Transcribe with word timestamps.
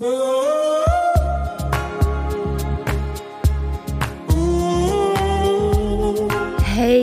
Hey 0.00 0.06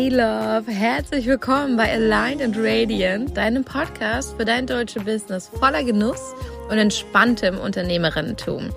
Love, 0.07 0.63
herzlich 0.71 1.25
willkommen 1.27 1.75
bei 1.75 1.92
Aligned 1.92 2.42
and 2.42 2.55
Radiant, 2.58 3.35
deinem 3.35 3.66
Podcast 3.66 4.37
für 4.37 4.45
dein 4.45 4.66
deutsche 4.66 5.01
Business 5.01 5.50
voller 5.59 5.83
Genuss 5.83 6.33
und 6.69 6.77
entspanntem 6.77 7.58
Unternehmerinnentum. 7.58 8.70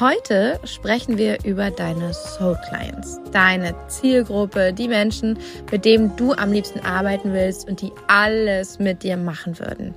Heute 0.00 0.58
sprechen 0.64 1.18
wir 1.18 1.44
über 1.44 1.70
deine 1.70 2.14
Soul 2.14 2.56
Clients, 2.70 3.20
deine 3.32 3.74
Zielgruppe, 3.88 4.72
die 4.72 4.88
Menschen, 4.88 5.38
mit 5.70 5.84
denen 5.84 6.16
du 6.16 6.32
am 6.32 6.52
liebsten 6.52 6.80
arbeiten 6.80 7.34
willst 7.34 7.68
und 7.68 7.82
die 7.82 7.92
alles 8.06 8.78
mit 8.78 9.02
dir 9.02 9.18
machen 9.18 9.58
würden. 9.58 9.94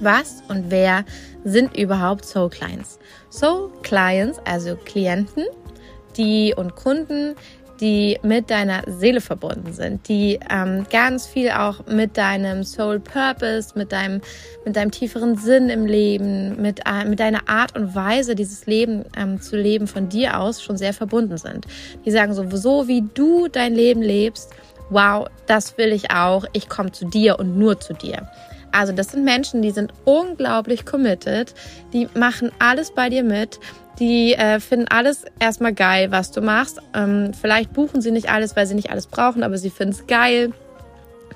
Was 0.00 0.42
und 0.48 0.70
wer 0.70 1.04
sind 1.44 1.76
überhaupt 1.76 2.24
Soul 2.24 2.50
Clients? 2.50 2.98
Soul 3.30 3.70
Clients, 3.82 4.38
also 4.44 4.76
Klienten, 4.76 5.44
die 6.16 6.54
und 6.56 6.76
Kunden, 6.76 7.34
die 7.80 8.18
mit 8.22 8.50
deiner 8.50 8.82
Seele 8.86 9.20
verbunden 9.20 9.72
sind, 9.72 10.08
die 10.08 10.38
ähm, 10.50 10.86
ganz 10.90 11.26
viel 11.26 11.50
auch 11.50 11.86
mit 11.86 12.16
deinem 12.16 12.64
Soul 12.64 12.98
Purpose, 12.98 13.72
mit 13.76 13.92
deinem, 13.92 14.20
mit 14.64 14.76
deinem 14.76 14.90
tieferen 14.90 15.36
Sinn 15.36 15.68
im 15.68 15.86
Leben, 15.86 16.60
mit, 16.60 16.80
äh, 16.86 17.04
mit 17.04 17.20
deiner 17.20 17.48
Art 17.48 17.76
und 17.76 17.94
Weise, 17.94 18.34
dieses 18.34 18.66
Leben 18.66 19.04
ähm, 19.16 19.40
zu 19.40 19.56
leben 19.56 19.86
von 19.86 20.08
dir 20.08 20.40
aus 20.40 20.62
schon 20.62 20.76
sehr 20.76 20.92
verbunden 20.92 21.38
sind. 21.38 21.66
Die 22.04 22.10
sagen 22.10 22.34
so, 22.34 22.44
so 22.56 22.88
wie 22.88 23.04
du 23.14 23.48
dein 23.48 23.74
Leben 23.74 24.02
lebst, 24.02 24.50
wow, 24.90 25.28
das 25.46 25.78
will 25.78 25.92
ich 25.92 26.10
auch, 26.10 26.44
ich 26.52 26.68
komme 26.68 26.92
zu 26.92 27.04
dir 27.06 27.38
und 27.38 27.58
nur 27.58 27.78
zu 27.78 27.94
dir. 27.94 28.28
Also 28.72 28.92
das 28.92 29.08
sind 29.12 29.24
Menschen, 29.24 29.62
die 29.62 29.70
sind 29.70 29.92
unglaublich 30.04 30.84
committed, 30.84 31.54
die 31.92 32.08
machen 32.14 32.50
alles 32.58 32.92
bei 32.92 33.08
dir 33.08 33.22
mit, 33.22 33.58
die 33.98 34.34
äh, 34.34 34.60
finden 34.60 34.86
alles 34.88 35.24
erstmal 35.40 35.74
geil, 35.74 36.10
was 36.10 36.30
du 36.30 36.40
machst. 36.40 36.80
Ähm, 36.94 37.32
vielleicht 37.34 37.72
buchen 37.72 38.00
sie 38.00 38.10
nicht 38.10 38.30
alles, 38.30 38.54
weil 38.54 38.66
sie 38.66 38.74
nicht 38.74 38.90
alles 38.90 39.06
brauchen, 39.06 39.42
aber 39.42 39.58
sie 39.58 39.70
finden 39.70 39.94
es 39.94 40.06
geil. 40.06 40.52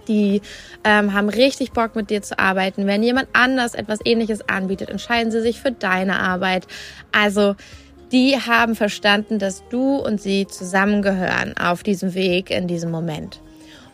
Die 0.09 0.43
ähm, 0.85 1.13
haben 1.13 1.29
richtig 1.29 1.73
Bock 1.73 1.95
mit 1.97 2.11
dir 2.11 2.23
zu 2.23 2.39
arbeiten. 2.39 2.87
Wenn 2.87 3.03
jemand 3.03 3.29
anders 3.33 3.75
etwas 3.75 4.01
ähnliches 4.05 4.49
anbietet, 4.49 4.91
entscheiden 4.91 5.31
sie 5.31 5.41
sich 5.41 5.61
für 5.61 5.73
deine 5.73 6.19
Arbeit. 6.19 6.67
Also 7.13 7.57
die 8.11 8.37
haben 8.37 8.75
verstanden, 8.77 9.39
dass 9.39 9.67
du 9.69 9.97
und 9.97 10.21
sie 10.21 10.47
zusammengehören 10.47 11.57
auf 11.57 11.83
diesem 11.83 12.15
Weg 12.15 12.51
in 12.51 12.67
diesem 12.67 12.91
Moment. 12.91 13.41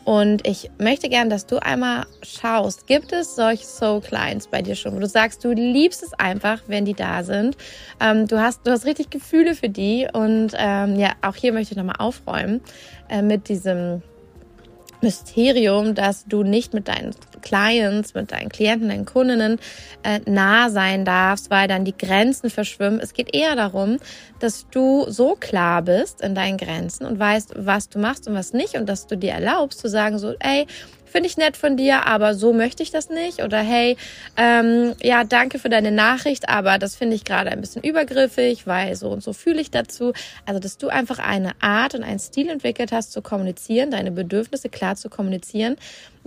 Und 0.08 0.46
ich 0.46 0.70
möchte 0.78 1.10
gern, 1.10 1.28
dass 1.28 1.44
du 1.44 1.62
einmal 1.62 2.06
schaust, 2.22 2.86
gibt 2.86 3.12
es 3.12 3.36
solche 3.36 3.66
Soul 3.66 4.00
Clients 4.00 4.46
bei 4.46 4.62
dir 4.62 4.74
schon, 4.74 4.96
wo 4.96 5.00
du 5.00 5.06
sagst, 5.06 5.44
du 5.44 5.52
liebst 5.52 6.02
es 6.02 6.14
einfach, 6.14 6.62
wenn 6.66 6.86
die 6.86 6.94
da 6.94 7.22
sind. 7.22 7.58
Ähm, 8.00 8.26
du 8.26 8.40
hast, 8.40 8.66
du 8.66 8.70
hast 8.70 8.86
richtig 8.86 9.10
Gefühle 9.10 9.54
für 9.54 9.68
die 9.68 10.08
und 10.10 10.54
ähm, 10.56 10.98
ja, 10.98 11.12
auch 11.20 11.36
hier 11.36 11.52
möchte 11.52 11.74
ich 11.74 11.76
nochmal 11.76 11.96
aufräumen 11.98 12.62
äh, 13.10 13.20
mit 13.20 13.50
diesem 13.50 14.00
Mysterium, 15.00 15.94
dass 15.94 16.24
du 16.26 16.42
nicht 16.42 16.74
mit 16.74 16.88
deinen 16.88 17.14
Clients, 17.42 18.14
mit 18.14 18.32
deinen 18.32 18.48
Klienten, 18.48 18.88
deinen 18.88 19.06
Kundinnen 19.06 19.58
äh, 20.02 20.20
nah 20.26 20.70
sein 20.70 21.04
darfst, 21.04 21.50
weil 21.50 21.68
dann 21.68 21.84
die 21.84 21.96
Grenzen 21.96 22.50
verschwimmen. 22.50 23.00
Es 23.00 23.12
geht 23.12 23.34
eher 23.34 23.56
darum, 23.56 23.98
dass 24.40 24.66
du 24.70 25.06
so 25.08 25.36
klar 25.38 25.82
bist 25.82 26.20
in 26.20 26.34
deinen 26.34 26.56
Grenzen 26.56 27.06
und 27.06 27.18
weißt, 27.18 27.54
was 27.56 27.88
du 27.88 27.98
machst 27.98 28.28
und 28.28 28.34
was 28.34 28.52
nicht 28.52 28.74
und 28.74 28.88
dass 28.88 29.06
du 29.06 29.16
dir 29.16 29.32
erlaubst 29.32 29.80
zu 29.80 29.88
sagen 29.88 30.18
so, 30.18 30.34
ey, 30.40 30.66
finde 31.08 31.28
ich 31.28 31.36
nett 31.36 31.56
von 31.56 31.76
dir, 31.76 32.06
aber 32.06 32.34
so 32.34 32.52
möchte 32.52 32.82
ich 32.82 32.90
das 32.90 33.10
nicht. 33.10 33.42
Oder 33.42 33.58
hey, 33.58 33.96
ähm, 34.36 34.94
ja, 35.02 35.24
danke 35.24 35.58
für 35.58 35.68
deine 35.68 35.90
Nachricht, 35.90 36.48
aber 36.48 36.78
das 36.78 36.96
finde 36.96 37.16
ich 37.16 37.24
gerade 37.24 37.50
ein 37.50 37.60
bisschen 37.60 37.82
übergriffig, 37.82 38.66
weil 38.66 38.94
so 38.96 39.08
und 39.10 39.22
so 39.22 39.32
fühle 39.32 39.60
ich 39.60 39.70
dazu. 39.70 40.12
Also, 40.46 40.60
dass 40.60 40.78
du 40.78 40.88
einfach 40.88 41.18
eine 41.18 41.52
Art 41.60 41.94
und 41.94 42.02
einen 42.02 42.18
Stil 42.18 42.48
entwickelt 42.48 42.92
hast 42.92 43.12
zu 43.12 43.22
kommunizieren, 43.22 43.90
deine 43.90 44.10
Bedürfnisse 44.10 44.68
klar 44.68 44.96
zu 44.96 45.08
kommunizieren 45.08 45.76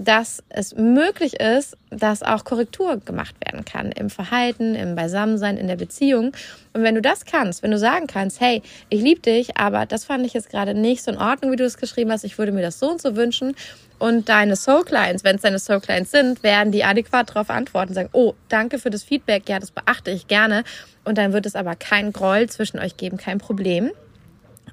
dass 0.03 0.43
es 0.49 0.75
möglich 0.75 1.39
ist, 1.39 1.77
dass 1.89 2.23
auch 2.23 2.43
Korrektur 2.43 2.97
gemacht 2.97 3.35
werden 3.45 3.65
kann 3.65 3.91
im 3.91 4.09
Verhalten, 4.09 4.75
im 4.75 4.95
Beisammensein, 4.95 5.57
in 5.57 5.67
der 5.67 5.75
Beziehung. 5.75 6.33
Und 6.73 6.83
wenn 6.83 6.95
du 6.95 7.01
das 7.01 7.25
kannst, 7.25 7.61
wenn 7.63 7.71
du 7.71 7.77
sagen 7.77 8.07
kannst, 8.07 8.39
hey, 8.39 8.61
ich 8.89 9.01
liebe 9.01 9.21
dich, 9.21 9.57
aber 9.57 9.85
das 9.85 10.05
fand 10.05 10.25
ich 10.25 10.33
jetzt 10.33 10.49
gerade 10.49 10.73
nicht 10.73 11.03
so 11.03 11.11
in 11.11 11.17
Ordnung, 11.17 11.51
wie 11.51 11.55
du 11.55 11.65
es 11.65 11.77
geschrieben 11.77 12.11
hast, 12.11 12.23
ich 12.23 12.37
würde 12.37 12.51
mir 12.51 12.61
das 12.61 12.79
so 12.79 12.89
und 12.89 13.01
so 13.01 13.15
wünschen. 13.15 13.55
Und 13.99 14.29
deine 14.29 14.55
Soul 14.55 14.83
Clients, 14.83 15.23
wenn 15.23 15.35
es 15.35 15.43
deine 15.43 15.59
Soul 15.59 15.79
Clients 15.79 16.09
sind, 16.09 16.41
werden 16.41 16.71
die 16.71 16.83
adäquat 16.83 17.29
darauf 17.29 17.51
antworten, 17.51 17.93
sagen, 17.93 18.09
oh, 18.13 18.33
danke 18.49 18.79
für 18.79 18.89
das 18.89 19.03
Feedback, 19.03 19.47
ja, 19.47 19.59
das 19.59 19.69
beachte 19.69 20.09
ich 20.09 20.27
gerne. 20.27 20.63
Und 21.03 21.17
dann 21.17 21.33
wird 21.33 21.45
es 21.45 21.55
aber 21.55 21.75
kein 21.75 22.11
Groll 22.11 22.49
zwischen 22.49 22.79
euch 22.79 22.97
geben, 22.97 23.17
kein 23.17 23.37
Problem. 23.37 23.91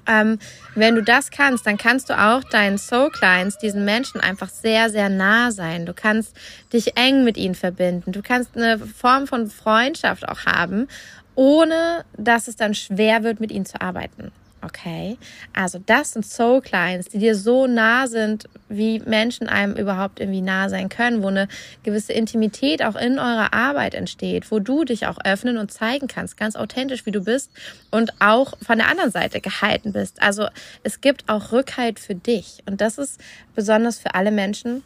Ähm, 0.09 0.39
wenn 0.73 0.95
du 0.95 1.03
das 1.03 1.29
kannst, 1.29 1.67
dann 1.67 1.77
kannst 1.77 2.09
du 2.09 2.19
auch 2.19 2.43
deinen 2.43 2.79
Soul 2.79 3.11
Clients, 3.11 3.59
diesen 3.59 3.85
Menschen 3.85 4.19
einfach 4.19 4.49
sehr, 4.49 4.89
sehr 4.89 5.07
nah 5.07 5.51
sein. 5.51 5.85
Du 5.85 5.93
kannst 5.93 6.35
dich 6.73 6.97
eng 6.97 7.23
mit 7.23 7.37
ihnen 7.37 7.55
verbinden. 7.55 8.11
Du 8.11 8.23
kannst 8.23 8.57
eine 8.57 8.79
Form 8.79 9.27
von 9.27 9.49
Freundschaft 9.49 10.27
auch 10.27 10.45
haben, 10.45 10.87
ohne 11.35 12.03
dass 12.17 12.47
es 12.47 12.55
dann 12.55 12.73
schwer 12.73 13.23
wird, 13.23 13.39
mit 13.39 13.51
ihnen 13.51 13.65
zu 13.65 13.79
arbeiten. 13.79 14.31
Okay, 14.61 15.17
also 15.53 15.79
das 15.85 16.11
sind 16.11 16.25
Soul 16.25 16.61
Clients, 16.61 17.07
die 17.07 17.19
dir 17.19 17.35
so 17.35 17.65
nah 17.65 18.07
sind, 18.07 18.49
wie 18.67 18.99
Menschen 18.99 19.47
einem 19.47 19.73
überhaupt 19.75 20.19
irgendwie 20.19 20.41
nah 20.41 20.67
sein 20.67 20.89
können, 20.89 21.23
wo 21.23 21.27
eine 21.27 21.47
gewisse 21.83 22.11
Intimität 22.11 22.83
auch 22.83 22.97
in 22.97 23.19
eurer 23.19 23.53
Arbeit 23.53 23.93
entsteht, 23.93 24.51
wo 24.51 24.59
du 24.59 24.83
dich 24.83 25.07
auch 25.07 25.17
öffnen 25.23 25.57
und 25.57 25.71
zeigen 25.71 26.07
kannst, 26.07 26.35
ganz 26.35 26.57
authentisch, 26.57 27.05
wie 27.05 27.11
du 27.11 27.23
bist 27.23 27.51
und 27.89 28.11
auch 28.19 28.53
von 28.61 28.79
der 28.79 28.89
anderen 28.89 29.11
Seite 29.11 29.39
gehalten 29.39 29.93
bist. 29.93 30.21
Also 30.21 30.47
es 30.83 30.99
gibt 30.99 31.29
auch 31.29 31.53
Rückhalt 31.53 31.97
für 31.97 32.15
dich 32.15 32.61
und 32.65 32.81
das 32.81 32.97
ist 32.97 33.21
besonders 33.55 33.97
für 33.97 34.13
alle 34.13 34.31
Menschen, 34.31 34.83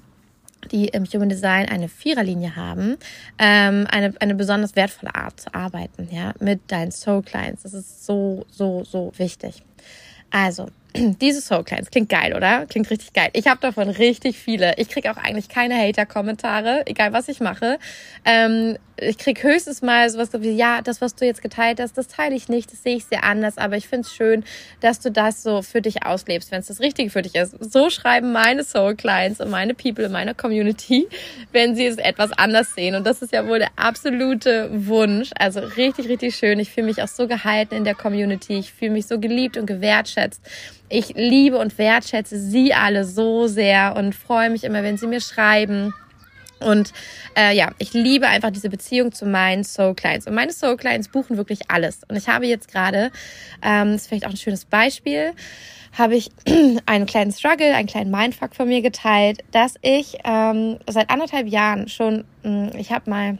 die 0.72 0.88
im 0.88 1.06
Human 1.06 1.30
Design 1.30 1.68
eine 1.70 1.90
Viererlinie 1.90 2.56
haben, 2.56 2.98
ähm, 3.40 3.88
eine, 3.90 4.14
eine 4.20 4.36
besonders 4.36 4.76
wertvolle 4.76 5.16
Art 5.16 5.40
zu 5.40 5.54
arbeiten, 5.54 6.08
ja, 6.12 6.34
mit 6.40 6.72
deinen 6.72 6.92
Soul 6.92 7.22
Clients. 7.24 7.64
Das 7.64 7.74
ist 7.74 8.06
so, 8.06 8.46
so, 8.50 8.84
so 8.84 9.12
wichtig. 9.18 9.64
Also, 10.32 10.68
diese 10.96 11.42
Soul 11.42 11.64
Clients 11.64 11.90
klingt 11.90 12.10
geil, 12.10 12.36
oder? 12.36 12.66
Klingt 12.68 12.90
richtig 12.90 13.14
geil. 13.14 13.30
Ich 13.34 13.48
habe 13.48 13.60
davon 13.60 13.90
richtig 13.90 14.38
viele. 14.38 14.74
Ich 14.78 14.90
kriege 14.90 15.12
auch 15.12 15.18
eigentlich 15.18 15.50
keine 15.50 15.76
Hater-Kommentare, 15.76 16.84
egal 16.86 17.14
was 17.14 17.28
ich 17.28 17.40
mache. 17.40 17.80
Ähm, 18.26 18.78
ich 18.98 19.18
krieg 19.18 19.44
höchstens 19.44 19.82
mal 19.82 20.08
sowas 20.10 20.30
wie, 20.34 20.52
ja, 20.52 20.82
das, 20.82 21.02
was 21.02 21.16
du 21.16 21.26
jetzt 21.26 21.42
geteilt 21.42 21.80
hast, 21.80 21.98
das 21.98 22.08
teile 22.08 22.36
ich 22.36 22.48
nicht, 22.48 22.72
das 22.72 22.84
sehe 22.84 22.96
ich 22.96 23.06
sehr 23.06 23.24
anders, 23.24 23.58
aber 23.58 23.76
ich 23.76 23.88
finde 23.88 24.08
es 24.08 24.14
schön, 24.14 24.44
dass 24.82 25.00
du 25.00 25.10
das 25.10 25.42
so 25.42 25.62
für 25.62 25.82
dich 25.82 26.06
auslebst, 26.06 26.52
wenn 26.52 26.60
es 26.60 26.68
das 26.68 26.80
Richtige 26.80 27.10
für 27.10 27.24
dich 27.24 27.36
ist. 27.36 27.56
So 27.60 27.90
schreiben 27.90 28.32
meine 28.32 28.64
Soul 28.64 28.96
Clients 28.96 29.42
und 29.42 29.50
meine 29.50 29.74
People 29.74 30.06
in 30.06 30.12
meiner 30.12 30.34
Community, 30.34 31.08
wenn 31.52 31.76
sie 31.76 31.88
es 31.88 31.98
etwas 31.98 32.32
anders 32.34 32.76
sehen. 32.76 32.96
Und 32.96 33.06
das 33.06 33.22
ist 33.22 33.34
ja 33.34 33.48
wohl 33.48 33.60
der 33.60 33.72
absolute 33.76 34.70
Wunsch. 34.72 35.32
Also 35.38 35.62
richtig, 35.62 36.08
richtig 36.08 36.36
schön. 36.36 36.60
Ich 36.60 36.70
fühle 36.70 36.88
mich 36.88 37.02
auch 37.02 37.08
so 37.08 37.28
gehalten 37.28 37.76
in 37.76 37.84
der 37.84 37.96
Community. 37.96 38.60
Ich 38.60 38.72
fühle 38.72 38.92
mich 38.92 39.08
so 39.08 39.20
geliebt 39.20 39.58
und 39.58 39.66
gewertschätzt. 39.66 40.42
Ich 40.96 41.16
liebe 41.16 41.58
und 41.58 41.80
wertschätze 41.80 42.40
sie 42.40 42.76
alle 42.76 43.04
so 43.04 43.48
sehr 43.48 43.96
und 43.98 44.14
freue 44.14 44.52
mich 44.52 44.64
immer, 44.64 44.84
wenn 44.84 44.96
sie 44.96 45.08
mir 45.08 45.22
schreiben 45.22 45.92
und 46.60 46.94
äh, 47.36 47.56
ja, 47.56 47.72
ich 47.80 47.94
liebe 47.94 48.28
einfach 48.28 48.52
diese 48.52 48.70
Beziehung 48.70 49.12
zu 49.12 49.26
meinen 49.26 49.64
Soul 49.64 49.96
Clients. 49.96 50.28
Und 50.28 50.36
meine 50.36 50.54
Soul 50.54 50.78
Clients 50.78 51.08
buchen 51.08 51.36
wirklich 51.36 51.72
alles. 51.72 52.02
Und 52.08 52.16
ich 52.16 52.28
habe 52.28 52.46
jetzt 52.46 52.72
gerade, 52.72 53.12
ähm, 53.64 53.94
das 53.94 54.04
ist 54.04 54.08
vielleicht 54.08 54.28
auch 54.28 54.30
ein 54.30 54.38
schönes 54.38 54.66
Beispiel, 54.66 55.32
habe 55.98 56.16
ich 56.16 56.30
einen 56.86 57.08
kleinen 57.08 57.32
Struggle, 57.32 57.74
einen 57.74 57.88
kleinen 57.88 58.12
Mindfuck 58.12 58.56
von 58.56 58.68
mir 58.68 58.84
geteilt, 58.84 59.44
dass 59.52 59.74
ich 59.82 60.20
ähm, 60.24 60.78
seit 60.88 61.10
anderthalb 61.10 61.48
Jahren 61.48 61.90
schon, 61.90 62.24
mh, 62.44 62.72
hm, 62.72 62.80
ich 62.80 62.92
habe 62.92 63.10
mal 63.10 63.40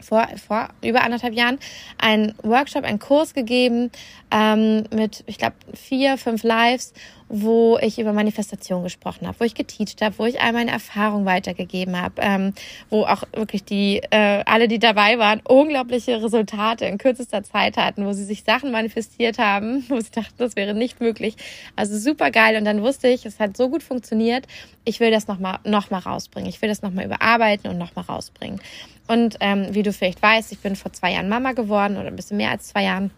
vor, 0.00 0.26
vor 0.46 0.68
über 0.82 1.02
anderthalb 1.02 1.34
Jahren 1.34 1.58
einen 1.98 2.34
Workshop, 2.42 2.84
einen 2.84 2.98
Kurs 2.98 3.34
gegeben 3.34 3.90
ähm, 4.30 4.84
mit, 4.94 5.24
ich 5.26 5.38
glaube, 5.38 5.56
vier, 5.74 6.18
fünf 6.18 6.42
Lives 6.42 6.92
wo 7.28 7.78
ich 7.80 7.98
über 7.98 8.12
Manifestation 8.12 8.82
gesprochen 8.82 9.26
habe, 9.26 9.40
wo 9.40 9.44
ich 9.44 9.54
geteacht 9.54 10.00
habe, 10.00 10.18
wo 10.18 10.26
ich 10.26 10.40
all 10.40 10.52
meine 10.52 10.70
Erfahrungen 10.70 11.26
weitergegeben 11.26 12.00
habe, 12.00 12.14
ähm, 12.18 12.52
wo 12.88 13.04
auch 13.04 13.24
wirklich 13.32 13.64
die 13.64 14.00
äh, 14.10 14.42
alle, 14.46 14.68
die 14.68 14.78
dabei 14.78 15.18
waren, 15.18 15.40
unglaubliche 15.44 16.22
Resultate 16.22 16.84
in 16.84 16.98
kürzester 16.98 17.42
Zeit 17.42 17.76
hatten, 17.76 18.06
wo 18.06 18.12
sie 18.12 18.24
sich 18.24 18.44
Sachen 18.44 18.70
manifestiert 18.70 19.38
haben, 19.38 19.84
wo 19.88 19.98
sie 20.00 20.10
dachten, 20.10 20.34
das 20.38 20.56
wäre 20.56 20.74
nicht 20.74 21.00
möglich. 21.00 21.36
Also 21.74 21.98
super 21.98 22.30
geil. 22.30 22.56
Und 22.56 22.64
dann 22.64 22.82
wusste 22.82 23.08
ich, 23.08 23.26
es 23.26 23.40
hat 23.40 23.56
so 23.56 23.68
gut 23.68 23.82
funktioniert. 23.82 24.46
Ich 24.84 25.00
will 25.00 25.10
das 25.10 25.26
nochmal 25.26 25.58
noch 25.64 25.90
mal 25.90 25.98
rausbringen. 25.98 26.48
Ich 26.48 26.62
will 26.62 26.68
das 26.68 26.82
nochmal 26.82 27.06
überarbeiten 27.06 27.70
und 27.70 27.78
nochmal 27.78 28.04
rausbringen. 28.04 28.60
Und 29.08 29.36
ähm, 29.40 29.66
wie 29.70 29.82
du 29.82 29.92
vielleicht 29.92 30.22
weißt, 30.22 30.52
ich 30.52 30.58
bin 30.60 30.76
vor 30.76 30.92
zwei 30.92 31.12
Jahren 31.12 31.28
Mama 31.28 31.52
geworden 31.52 31.96
oder 31.96 32.08
ein 32.08 32.16
bisschen 32.16 32.36
mehr 32.36 32.50
als 32.50 32.68
zwei 32.68 32.84
Jahren. 32.84 33.10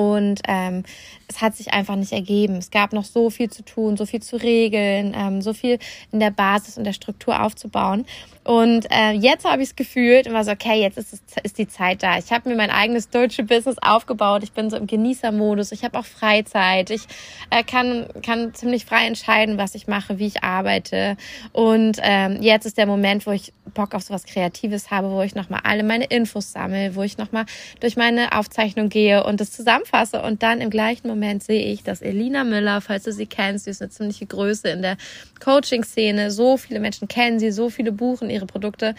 Und 0.00 0.40
ähm, 0.48 0.84
es 1.28 1.42
hat 1.42 1.54
sich 1.56 1.74
einfach 1.74 1.94
nicht 1.94 2.12
ergeben. 2.12 2.56
Es 2.56 2.70
gab 2.70 2.94
noch 2.94 3.04
so 3.04 3.28
viel 3.28 3.50
zu 3.50 3.62
tun, 3.62 3.98
so 3.98 4.06
viel 4.06 4.22
zu 4.22 4.36
regeln, 4.36 5.14
ähm, 5.14 5.42
so 5.42 5.52
viel 5.52 5.78
in 6.10 6.20
der 6.20 6.30
Basis 6.30 6.78
und 6.78 6.84
der 6.84 6.94
Struktur 6.94 7.42
aufzubauen. 7.42 8.06
Und 8.42 8.90
äh, 8.90 9.10
jetzt 9.12 9.44
habe 9.44 9.60
ich 9.60 9.68
es 9.68 9.76
gefühlt 9.76 10.26
und 10.26 10.32
war 10.32 10.44
so, 10.44 10.52
okay, 10.52 10.80
jetzt 10.80 10.96
ist, 10.96 11.12
es, 11.12 11.20
ist 11.42 11.58
die 11.58 11.68
Zeit 11.68 12.02
da. 12.02 12.16
Ich 12.16 12.32
habe 12.32 12.48
mir 12.48 12.56
mein 12.56 12.70
eigenes 12.70 13.10
deutsche 13.10 13.44
Business 13.44 13.76
aufgebaut. 13.82 14.42
Ich 14.42 14.52
bin 14.52 14.70
so 14.70 14.78
im 14.78 14.86
Genießermodus. 14.86 15.70
Ich 15.72 15.84
habe 15.84 15.98
auch 15.98 16.06
Freizeit. 16.06 16.88
Ich 16.88 17.02
äh, 17.50 17.62
kann, 17.62 18.06
kann 18.22 18.54
ziemlich 18.54 18.86
frei 18.86 19.06
entscheiden, 19.06 19.58
was 19.58 19.74
ich 19.74 19.86
mache, 19.86 20.18
wie 20.18 20.26
ich 20.26 20.42
arbeite. 20.42 21.18
Und 21.52 21.98
ähm, 22.02 22.38
jetzt 22.40 22.64
ist 22.64 22.78
der 22.78 22.86
Moment, 22.86 23.26
wo 23.26 23.32
ich 23.32 23.52
Bock 23.74 23.94
auf 23.94 24.02
sowas 24.02 24.24
Kreatives 24.24 24.90
habe, 24.90 25.10
wo 25.10 25.22
ich 25.22 25.34
nochmal 25.34 25.60
alle 25.64 25.82
meine 25.82 26.06
Infos 26.06 26.52
sammle, 26.52 26.96
wo 26.96 27.02
ich 27.02 27.18
nochmal 27.18 27.44
durch 27.80 27.96
meine 27.96 28.32
Aufzeichnung 28.36 28.88
gehe 28.88 29.22
und 29.22 29.40
das 29.40 29.50
zusammenfasse. 29.90 30.22
Und 30.22 30.42
dann 30.42 30.60
im 30.60 30.70
gleichen 30.70 31.08
Moment 31.08 31.42
sehe 31.42 31.64
ich, 31.72 31.82
dass 31.82 32.02
Elina 32.02 32.44
Müller, 32.44 32.80
falls 32.80 33.04
du 33.04 33.12
sie 33.12 33.26
kennst, 33.26 33.64
sie 33.64 33.70
ist 33.70 33.82
eine 33.82 33.90
ziemliche 33.90 34.26
Größe 34.26 34.68
in 34.68 34.82
der 34.82 34.96
Coaching-Szene. 35.40 36.30
So 36.30 36.56
viele 36.56 36.80
Menschen 36.80 37.08
kennen 37.08 37.38
sie, 37.38 37.50
so 37.50 37.70
viele 37.70 37.92
buchen 37.92 38.30
ihre 38.30 38.46
Produkte. 38.46 38.94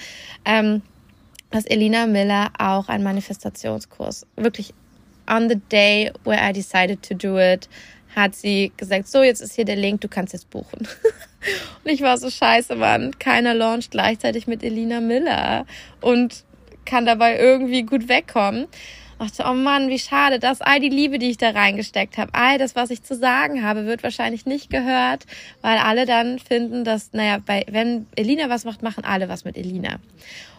Ähm, 0.46 0.82
dass 1.50 1.66
Elina 1.66 2.08
Miller 2.08 2.50
auch 2.58 2.88
einen 2.88 3.04
Manifestationskurs 3.04 4.26
wirklich 4.38 4.74
on 5.28 5.50
the 5.50 5.60
day 5.70 6.10
where 6.24 6.40
I 6.40 6.54
decided 6.54 7.04
to 7.04 7.14
do 7.14 7.38
it, 7.38 7.68
hat 8.16 8.36
sie 8.36 8.72
gesagt, 8.78 9.08
so, 9.08 9.22
jetzt 9.22 9.42
ist 9.42 9.56
hier 9.56 9.66
der 9.66 9.76
Link, 9.76 10.02
du 10.02 10.08
kannst 10.08 10.34
jetzt 10.34 10.50
buchen. 10.50 10.80
und 11.84 11.92
ich 11.92 12.02
war 12.02 12.18
so 12.18 12.30
scheiße, 12.30 12.76
Mann. 12.76 13.18
Keiner 13.20 13.54
launcht 13.54 13.92
gleichzeitig 13.92 14.48
mit 14.48 14.64
Elina 14.64 15.02
Miller 15.02 15.66
und 16.00 16.44
kann 16.86 17.06
dabei 17.06 17.38
irgendwie 17.38 17.84
gut 17.84 18.08
wegkommen. 18.08 18.68
Dachte, 19.22 19.44
oh 19.48 19.54
Mann, 19.54 19.90
wie 19.90 20.00
schade, 20.00 20.40
dass 20.40 20.62
all 20.62 20.80
die 20.80 20.90
Liebe, 20.90 21.20
die 21.20 21.30
ich 21.30 21.38
da 21.38 21.52
reingesteckt 21.52 22.18
habe, 22.18 22.34
all 22.34 22.58
das, 22.58 22.76
was 22.76 22.90
ich 22.90 23.04
zu 23.04 23.16
sagen 23.16 23.64
habe, 23.64 23.86
wird 23.86 24.02
wahrscheinlich 24.02 24.48
nicht 24.48 24.72
gehört, 24.72 25.28
weil 25.62 25.78
alle 25.78 26.08
dann 26.08 26.40
finden, 26.40 26.84
dass, 26.84 27.14
naja, 27.14 27.38
bei, 27.46 27.64
wenn 27.70 28.08
Elina 28.16 28.50
was 28.50 28.66
macht, 28.66 28.82
machen 28.82 29.04
alle 29.06 29.30
was 29.30 29.46
mit 29.46 29.58
Elina. 29.58 30.00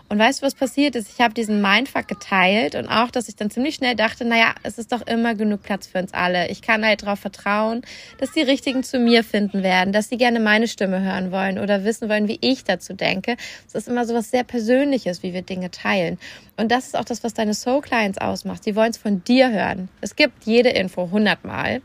Und 0.08 0.18
weißt 0.18 0.42
du, 0.42 0.46
was 0.46 0.54
passiert 0.54 0.94
ist? 0.94 1.10
Ich 1.10 1.20
habe 1.20 1.32
diesen 1.32 1.62
Mindfuck 1.62 2.06
geteilt 2.06 2.74
und 2.74 2.86
auch, 2.88 3.10
dass 3.10 3.28
ich 3.28 3.36
dann 3.36 3.50
ziemlich 3.50 3.76
schnell 3.76 3.94
dachte, 3.94 4.24
naja, 4.24 4.54
es 4.62 4.78
ist 4.78 4.92
doch 4.92 5.06
immer 5.06 5.34
genug 5.34 5.62
Platz 5.62 5.86
für 5.86 5.98
uns 5.98 6.12
alle. 6.12 6.48
Ich 6.50 6.60
kann 6.60 6.84
halt 6.84 7.02
darauf 7.02 7.18
vertrauen, 7.18 7.82
dass 8.18 8.32
die 8.32 8.42
Richtigen 8.42 8.82
zu 8.82 8.98
mir 8.98 9.24
finden 9.24 9.62
werden, 9.62 9.92
dass 9.92 10.08
sie 10.08 10.18
gerne 10.18 10.40
meine 10.40 10.68
Stimme 10.68 11.00
hören 11.00 11.32
wollen 11.32 11.58
oder 11.58 11.84
wissen 11.84 12.08
wollen, 12.08 12.28
wie 12.28 12.38
ich 12.42 12.64
dazu 12.64 12.92
denke. 12.92 13.36
Es 13.66 13.74
ist 13.74 13.88
immer 13.88 14.04
so 14.04 14.14
was 14.14 14.30
sehr 14.30 14.44
Persönliches, 14.44 15.22
wie 15.22 15.32
wir 15.32 15.42
Dinge 15.42 15.70
teilen. 15.70 16.18
Und 16.56 16.70
das 16.70 16.86
ist 16.86 16.96
auch 16.96 17.04
das, 17.04 17.24
was 17.24 17.32
deine 17.32 17.54
Soul 17.54 17.80
Clients 17.80 18.18
ausmacht. 18.18 18.64
Sie 18.64 18.76
wollen 18.76 18.90
es 18.90 18.98
von 18.98 19.24
dir 19.24 19.50
hören. 19.50 19.88
Es 20.00 20.14
gibt 20.16 20.44
jede 20.44 20.68
Info 20.68 21.10
hundertmal, 21.10 21.80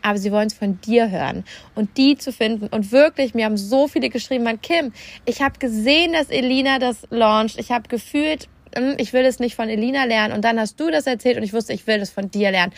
aber 0.00 0.18
sie 0.18 0.30
wollen 0.30 0.46
es 0.46 0.54
von 0.54 0.80
dir 0.80 1.10
hören 1.10 1.44
und 1.74 1.96
die 1.96 2.16
zu 2.16 2.32
finden. 2.32 2.68
Und 2.68 2.92
wirklich, 2.92 3.34
mir 3.34 3.44
haben 3.44 3.56
so 3.56 3.88
viele 3.88 4.10
geschrieben, 4.10 4.44
man 4.44 4.60
Kim, 4.60 4.92
ich 5.24 5.42
habe 5.42 5.58
gesehen, 5.58 6.12
dass 6.12 6.28
Elina 6.28 6.78
das 6.78 7.06
launcht. 7.10 7.58
Ich 7.62 7.70
habe 7.70 7.88
gefühlt, 7.88 8.48
hm, 8.74 8.96
ich 8.98 9.12
will 9.12 9.24
es 9.24 9.38
nicht 9.38 9.54
von 9.54 9.68
Elina 9.68 10.02
lernen 10.02 10.34
und 10.34 10.44
dann 10.44 10.58
hast 10.58 10.80
du 10.80 10.90
das 10.90 11.06
erzählt 11.06 11.36
und 11.36 11.44
ich 11.44 11.52
wusste, 11.52 11.72
ich 11.72 11.86
will 11.86 12.00
das 12.00 12.10
von 12.10 12.28
dir 12.28 12.50
lernen. 12.50 12.72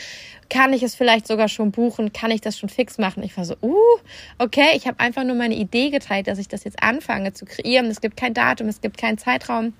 Kann 0.50 0.75
ich 0.75 0.82
es 0.82 0.94
vielleicht 0.94 1.26
sogar 1.26 1.48
schon 1.48 1.72
buchen? 1.72 2.12
Kann 2.12 2.31
ich 2.31 2.42
das 2.42 2.58
schon 2.58 2.69
fix 2.69 2.98
machen? 2.98 3.22
Ich 3.22 3.34
war 3.38 3.46
so, 3.46 3.56
uh, 3.62 3.98
okay, 4.38 4.72
ich 4.75 4.86
habe 4.86 5.00
einfach 5.00 5.25
nur 5.25 5.36
meine 5.36 5.54
Idee 5.54 5.88
geteilt, 5.88 6.26
dass 6.26 6.38
ich 6.38 6.48
das 6.48 6.64
jetzt 6.64 6.82
anfange 6.82 7.32
zu 7.32 7.46
kreieren. 7.46 7.86
Es 7.86 8.02
gibt 8.02 8.19
kein 8.19 8.34
Datum, 8.34 8.69
es 8.69 8.82
gibt 8.82 8.98
keinen 8.98 9.16
Zeitraum. 9.16 9.72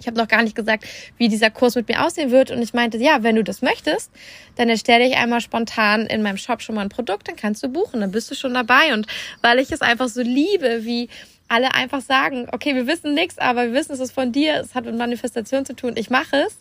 Ich 0.00 0.06
habe 0.06 0.16
noch 0.16 0.28
gar 0.28 0.42
nicht 0.42 0.56
gesagt, 0.56 0.84
wie 1.18 1.28
dieser 1.28 1.50
Kurs 1.50 1.74
mit 1.74 1.88
mir 1.88 2.06
aussehen 2.06 2.30
wird. 2.30 2.50
Und 2.50 2.62
ich 2.62 2.72
meinte, 2.72 2.96
ja, 2.96 3.22
wenn 3.22 3.36
du 3.36 3.44
das 3.44 3.60
möchtest, 3.60 4.10
dann 4.56 4.70
erstelle 4.70 5.06
ich 5.06 5.16
einmal 5.16 5.42
spontan 5.42 6.06
in 6.06 6.22
meinem 6.22 6.38
Shop 6.38 6.62
schon 6.62 6.76
mal 6.76 6.82
ein 6.82 6.88
Produkt, 6.88 7.28
dann 7.28 7.36
kannst 7.36 7.62
du 7.62 7.68
buchen, 7.68 8.00
dann 8.00 8.12
bist 8.12 8.30
du 8.30 8.34
schon 8.34 8.54
dabei. 8.54 8.94
Und 8.94 9.06
weil 9.42 9.58
ich 9.58 9.72
es 9.72 9.82
einfach 9.82 10.08
so 10.08 10.22
liebe, 10.22 10.86
wie 10.86 11.10
alle 11.48 11.74
einfach 11.74 12.00
sagen, 12.00 12.46
okay, 12.52 12.74
wir 12.74 12.86
wissen 12.86 13.14
nichts, 13.14 13.38
aber 13.38 13.66
wir 13.66 13.72
wissen, 13.72 13.92
es 13.92 14.00
ist 14.00 14.12
von 14.12 14.32
dir, 14.32 14.56
es 14.60 14.74
hat 14.74 14.84
mit 14.84 14.96
Manifestation 14.96 15.64
zu 15.64 15.74
tun, 15.74 15.94
ich 15.96 16.10
mache 16.10 16.36
es, 16.46 16.58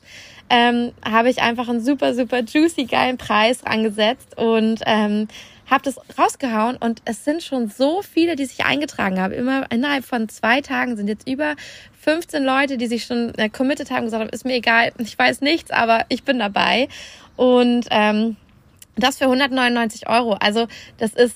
ähm, 0.49 0.93
habe 1.03 1.29
ich 1.29 1.41
einfach 1.41 1.67
einen 1.67 1.81
super, 1.81 2.13
super 2.13 2.41
juicy, 2.41 2.85
geilen 2.85 3.17
Preis 3.17 3.63
angesetzt 3.65 4.37
und 4.37 4.81
ähm, 4.85 5.27
habe 5.69 5.83
das 5.83 5.99
rausgehauen 6.17 6.77
und 6.77 7.01
es 7.05 7.25
sind 7.25 7.43
schon 7.43 7.69
so 7.69 8.01
viele, 8.01 8.37
die 8.37 8.45
sich 8.45 8.63
eingetragen 8.63 9.19
haben. 9.19 9.33
Immer 9.33 9.69
innerhalb 9.69 10.05
von 10.05 10.29
zwei 10.29 10.61
Tagen 10.61 10.95
sind 10.95 11.09
jetzt 11.09 11.27
über 11.27 11.55
15 12.01 12.43
Leute, 12.43 12.77
die 12.77 12.87
sich 12.87 13.03
schon 13.03 13.35
äh, 13.35 13.49
committed 13.49 13.91
haben, 13.91 14.05
gesagt 14.05 14.21
haben, 14.21 14.29
ist 14.29 14.45
mir 14.45 14.55
egal, 14.55 14.93
ich 14.97 15.19
weiß 15.19 15.41
nichts, 15.41 15.71
aber 15.71 16.05
ich 16.07 16.23
bin 16.23 16.39
dabei. 16.39 16.87
Und 17.35 17.87
ähm, 17.91 18.37
das 18.95 19.17
für 19.17 19.25
199 19.25 20.07
Euro. 20.07 20.33
Also 20.33 20.67
das 20.97 21.13
ist 21.13 21.35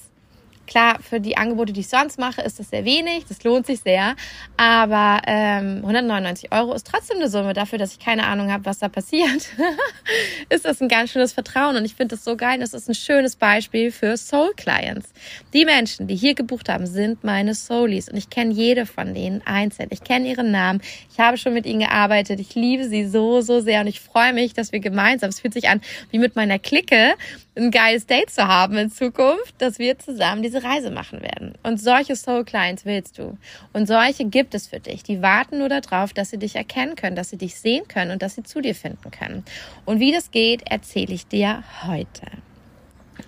Klar, 0.72 1.00
für 1.02 1.20
die 1.20 1.36
Angebote, 1.36 1.74
die 1.74 1.82
ich 1.82 1.90
sonst 1.90 2.18
mache, 2.18 2.42
ist 2.44 2.58
das 2.58 2.70
sehr 2.70 2.86
wenig, 2.86 3.26
das 3.28 3.44
lohnt 3.44 3.66
sich 3.66 3.82
sehr, 3.82 4.16
aber 4.56 5.22
ähm, 5.28 5.80
199 5.80 6.54
Euro 6.54 6.74
ist 6.74 6.88
trotzdem 6.88 7.18
eine 7.18 7.28
Summe 7.28 7.52
dafür, 7.52 7.78
dass 7.78 7.92
ich 7.92 8.00
keine 8.00 8.26
Ahnung 8.26 8.50
habe, 8.50 8.64
was 8.64 8.80
da 8.80 8.88
passiert. 8.88 9.50
ist 10.50 10.64
das 10.64 10.80
ein 10.80 10.88
ganz 10.88 11.12
schönes 11.12 11.34
Vertrauen 11.34 11.76
und 11.76 11.84
ich 11.84 11.96
finde 11.96 12.16
das 12.16 12.24
so 12.24 12.38
geil. 12.38 12.60
Das 12.60 12.74
ist 12.74 12.88
ein 12.88 12.96
schönes 12.96 13.36
Beispiel 13.36 13.92
für 13.92 14.16
Soul 14.16 14.54
Clients. 14.56 15.10
Die 15.52 15.66
Menschen, 15.66 16.08
die 16.08 16.16
hier 16.16 16.36
gebucht 16.36 16.70
haben, 16.70 16.88
sind 16.88 17.22
meine 17.26 17.54
Soulies 17.54 18.08
und 18.08 18.16
ich 18.16 18.30
kenne 18.30 18.54
jede 18.54 18.86
von 18.86 19.14
denen 19.14 19.42
einzeln. 19.46 19.90
Ich 19.92 20.06
kenne 20.06 20.30
ihren 20.30 20.52
Namen, 20.52 20.82
ich 21.12 21.20
habe 21.20 21.36
schon 21.36 21.54
mit 21.54 21.66
ihnen 21.66 21.82
gearbeitet, 21.82 22.40
ich 22.40 22.56
liebe 22.56 22.88
sie 22.88 23.10
so, 23.10 23.42
so 23.42 23.60
sehr 23.60 23.82
und 23.82 23.88
ich 23.88 24.00
freue 24.00 24.32
mich, 24.32 24.54
dass 24.54 24.72
wir 24.72 24.80
gemeinsam, 24.80 25.32
es 25.32 25.42
fühlt 25.42 25.54
sich 25.54 25.68
an 25.68 25.82
wie 26.12 26.18
mit 26.18 26.38
meiner 26.38 26.60
Clique, 26.60 27.16
ein 27.56 27.72
geiles 27.72 28.06
Date 28.06 28.30
zu 28.30 28.48
haben 28.48 28.78
in 28.78 28.90
Zukunft, 28.90 29.56
dass 29.58 29.78
wir 29.78 30.00
zusammen 30.00 30.42
diese 30.42 30.61
Reise 30.63 30.92
machen 30.92 31.22
werden. 31.22 31.54
Und 31.63 31.80
solche 31.80 32.16
Soul 32.16 32.44
Clients 32.44 32.86
willst 32.86 33.18
du. 33.18 33.38
Und 33.74 33.88
solche 33.88 34.25
gibt 34.25 34.54
es 34.54 34.68
für 34.68 34.80
dich. 34.80 35.04
Die 35.04 35.22
warten 35.22 35.60
nur 35.60 35.69
darauf, 35.69 36.13
dass 36.13 36.30
sie 36.30 36.38
dich 36.38 36.56
erkennen 36.56 36.96
können, 36.96 37.16
dass 37.16 37.30
sie 37.30 37.38
dich 37.38 37.56
sehen 37.56 37.88
können 37.88 38.12
und 38.12 38.22
dass 38.22 38.36
sie 38.36 38.44
zu 38.44 38.62
dir 38.62 38.75
finden 38.75 39.12
können. 39.12 39.44
Und 39.86 40.00
wie 40.00 40.12
das 40.12 40.31
geht, 40.31 40.63
erzähle 40.69 41.13
ich 41.13 41.28
dir 41.28 41.63
heute. 41.86 42.28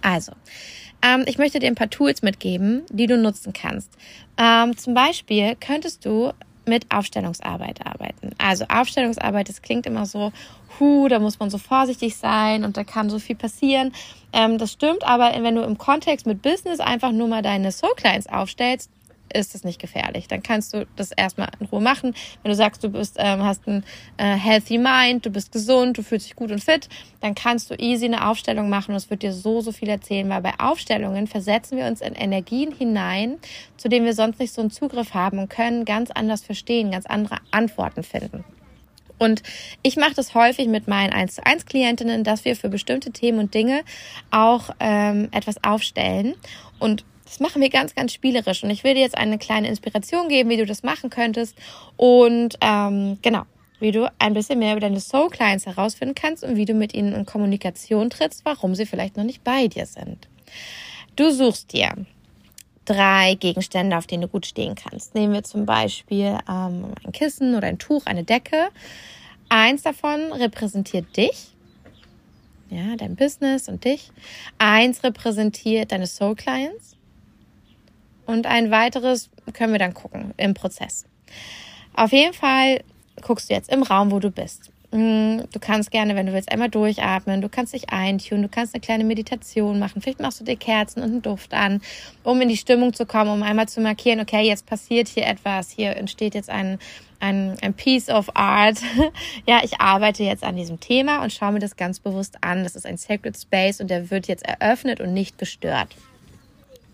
Also, 0.02 0.32
ähm, 1.02 1.24
ich 1.28 1.38
möchte 1.38 1.60
dir 1.60 1.68
ein 1.68 1.76
paar 1.76 1.90
Tools 1.90 2.22
mitgeben, 2.22 2.84
die 2.90 3.08
du 3.08 3.18
nutzen 3.18 3.54
kannst. 3.54 3.92
Ähm, 4.38 4.78
zum 4.78 4.94
Beispiel 4.94 5.56
könntest 5.56 6.06
du 6.06 6.32
mit 6.66 6.92
Aufstellungsarbeit 6.94 7.86
arbeiten. 7.86 8.32
Also 8.38 8.66
Aufstellungsarbeit, 8.70 9.50
das 9.50 9.62
klingt 9.62 9.86
immer 9.86 10.06
so, 10.06 10.32
hu, 10.80 11.08
da 11.08 11.20
muss 11.20 11.40
man 11.40 11.50
so 11.50 11.58
vorsichtig 11.58 12.16
sein 12.16 12.64
und 12.64 12.78
da 12.78 12.84
kann 12.84 13.10
so 13.10 13.20
viel 13.20 13.36
passieren. 13.36 13.94
Ähm, 14.32 14.58
das 14.58 14.72
stimmt, 14.72 15.04
aber 15.06 15.32
wenn 15.42 15.56
du 15.56 15.62
im 15.62 15.78
Kontext 15.78 16.26
mit 16.26 16.42
Business 16.42 16.80
einfach 16.80 17.12
nur 17.12 17.28
mal 17.28 17.42
deine 17.42 17.72
Soul 17.72 17.94
Clients 17.96 18.28
aufstellst, 18.28 18.90
ist 19.34 19.54
das 19.54 19.64
nicht 19.64 19.80
gefährlich. 19.80 20.28
Dann 20.28 20.44
kannst 20.44 20.74
du 20.74 20.86
das 20.96 21.12
erstmal 21.12 21.50
in 21.60 21.66
Ruhe 21.68 21.82
machen. 21.82 22.16
Wenn 22.42 22.50
du 22.50 22.56
sagst, 22.56 22.84
du 22.84 22.90
bist, 22.90 23.18
ähm, 23.20 23.44
hast 23.44 23.68
ein 23.68 23.84
äh, 24.18 24.36
healthy 24.36 24.78
mind, 24.78 25.26
du 25.26 25.30
bist 25.30 25.52
gesund, 25.52 25.98
du 25.98 26.04
fühlst 26.04 26.28
dich 26.28 26.36
gut 26.36 26.52
und 26.52 26.64
fit, 26.64 26.90
dann 27.22 27.36
kannst 27.36 27.70
du 27.70 27.76
easy 27.76 28.06
eine 28.06 28.28
Aufstellung 28.28 28.70
machen 28.70 28.92
und 28.92 28.98
es 28.98 29.10
wird 29.10 29.24
dir 29.24 29.34
so, 29.34 29.62
so 29.62 29.72
viel 29.72 29.90
erzählen, 29.90 30.30
weil 30.30 30.42
bei 30.42 30.54
Aufstellungen 30.58 31.28
versetzen 31.28 31.78
wir 31.78 31.86
uns 31.86 32.02
in 32.02 32.14
Energien 32.14 32.72
hinein, 32.72 33.40
zu 33.78 33.90
denen 33.90 34.06
wir 34.06 34.14
sonst 34.14 34.40
nicht 34.40 34.54
so 34.54 34.62
einen 34.62 34.72
Zugriff 34.72 35.14
haben 35.14 35.40
und 35.40 35.50
können 35.50 35.86
ganz 35.86 36.12
anders 36.12 36.44
verstehen, 36.44 36.92
ganz 36.92 37.06
andere 37.06 37.38
Antworten 37.52 38.04
finden. 38.04 38.44
Und 39.24 39.42
ich 39.84 39.96
mache 39.96 40.14
das 40.16 40.36
häufig 40.36 40.68
mit 40.68 40.88
meinen 40.88 41.14
1 41.14 41.36
zu 41.36 41.46
1 41.46 41.66
Klientinnen, 41.66 42.24
dass 42.24 42.44
wir 42.44 42.56
für 42.56 42.70
bestimmte 42.70 43.12
Themen 43.12 43.40
und 43.40 43.54
Dinge 43.54 43.82
auch 44.32 44.72
ähm, 44.80 45.30
etwas 45.32 45.64
aufstellen. 45.64 46.36
Und 46.80 47.06
das 47.34 47.40
machen 47.40 47.64
wir 47.64 47.70
ganz, 47.70 47.96
ganz 47.96 48.14
spielerisch. 48.14 48.64
Und 48.64 48.70
ich 48.70 48.84
will 48.84 48.94
dir 48.94 49.02
jetzt 49.02 49.18
eine 49.18 49.40
kleine 49.40 49.68
Inspiration 49.68 50.30
geben, 50.30 50.52
wie 50.52 50.58
du 50.58 50.68
das 50.68 50.84
machen 50.84 51.10
könntest. 51.10 51.58
Und 51.98 52.60
ähm, 52.62 53.18
genau, 53.24 53.42
wie 53.80 53.92
du 53.92 54.08
ein 54.20 54.36
bisschen 54.36 54.60
mehr 54.60 54.74
über 54.74 54.82
deine 54.82 55.00
Soul 55.00 55.32
Clients 55.32 55.66
herausfinden 55.66 56.14
kannst 56.14 56.44
und 56.44 56.58
wie 56.58 56.66
du 56.66 56.76
mit 56.76 56.94
ihnen 56.94 57.12
in 57.12 57.26
Kommunikation 57.26 58.12
trittst, 58.12 58.46
warum 58.46 58.76
sie 58.76 58.86
vielleicht 58.86 59.18
noch 59.18 59.24
nicht 59.24 59.44
bei 59.44 59.68
dir 59.68 59.88
sind. 59.88 60.28
Du 61.16 61.32
suchst 61.32 61.74
dir 61.74 62.06
drei 62.86 63.34
Gegenstände, 63.34 63.98
auf 63.98 64.06
denen 64.06 64.22
du 64.22 64.28
gut 64.28 64.46
stehen 64.46 64.76
kannst. 64.76 65.16
Nehmen 65.16 65.34
wir 65.34 65.44
zum 65.44 65.66
Beispiel 65.66 66.38
ähm, 66.48 66.94
ein 67.04 67.12
Kissen 67.14 67.56
oder 67.56 67.66
ein 67.66 67.80
Tuch, 67.80 68.06
eine 68.06 68.24
Decke. 68.24 68.68
Eins 69.50 69.82
davon 69.82 70.32
repräsentiert 70.34 71.18
dich, 71.18 71.56
ja, 72.70 72.96
dein 72.96 73.16
Business 73.16 73.70
und 73.70 73.86
dich. 73.86 74.12
Eins 74.60 75.04
repräsentiert 75.04 75.92
deine 75.92 76.06
Soul 76.06 76.36
Clients. 76.36 76.96
Und 78.26 78.48
ein 78.48 78.72
weiteres 78.72 79.30
können 79.54 79.74
wir 79.74 79.80
dann 79.80 79.94
gucken 79.94 80.34
im 80.38 80.54
Prozess. 80.54 81.06
Auf 81.94 82.12
jeden 82.12 82.34
Fall 82.34 82.82
guckst 83.22 83.50
du 83.50 83.54
jetzt 83.54 83.72
im 83.72 83.84
Raum, 83.84 84.12
wo 84.12 84.20
du 84.20 84.32
bist. 84.32 84.72
hm, 84.92 85.44
du 85.52 85.60
kannst 85.60 85.92
gerne, 85.92 86.16
wenn 86.16 86.28
du 86.28 86.34
willst, 86.34 86.52
einmal 86.52 86.70
durchatmen. 86.70 87.42
Du 87.42 87.50
kannst 87.50 87.74
dich 87.74 87.90
eintun. 87.90 88.44
Du 88.44 88.48
kannst 88.48 88.74
eine 88.74 88.82
kleine 88.82 89.04
Meditation 89.04 89.80
machen. 89.80 90.02
Vielleicht 90.02 90.20
machst 90.20 90.40
du 90.40 90.44
dir 90.44 90.56
Kerzen 90.56 91.02
und 91.02 91.10
einen 91.10 91.22
Duft 91.22 91.54
an, 91.54 91.82
um 92.24 92.40
in 92.42 92.50
die 92.50 92.58
Stimmung 92.58 92.94
zu 92.94 93.06
kommen, 93.06 93.32
um 93.32 93.44
einmal 93.44 93.68
zu 93.68 93.82
markieren, 93.82 94.20
okay, 94.20 94.42
jetzt 94.42 94.66
passiert 94.66 95.08
hier 95.08 95.26
etwas. 95.26 95.72
Hier 95.72 95.96
entsteht 95.98 96.36
jetzt 96.36 96.50
ein, 96.50 96.78
ein, 97.20 97.58
ein 97.62 97.74
Piece 97.74 98.10
of 98.10 98.36
Art. 98.36 98.78
ja, 99.48 99.62
ich 99.64 99.82
arbeite 99.82 100.24
jetzt 100.24 100.44
an 100.44 100.56
diesem 100.56 100.80
Thema 100.80 101.24
und 101.24 101.34
schaue 101.34 101.54
mir 101.54 101.60
das 101.60 101.76
ganz 101.76 102.00
bewusst 102.00 102.38
an. 102.42 102.64
Das 102.64 102.76
ist 102.76 102.86
ein 102.86 102.98
Sacred 102.98 103.38
Space 103.38 103.82
und 103.82 103.90
der 103.90 104.12
wird 104.12 104.28
jetzt 104.28 104.46
eröffnet 104.46 105.02
und 105.02 105.14
nicht 105.14 105.38
gestört. 105.40 105.90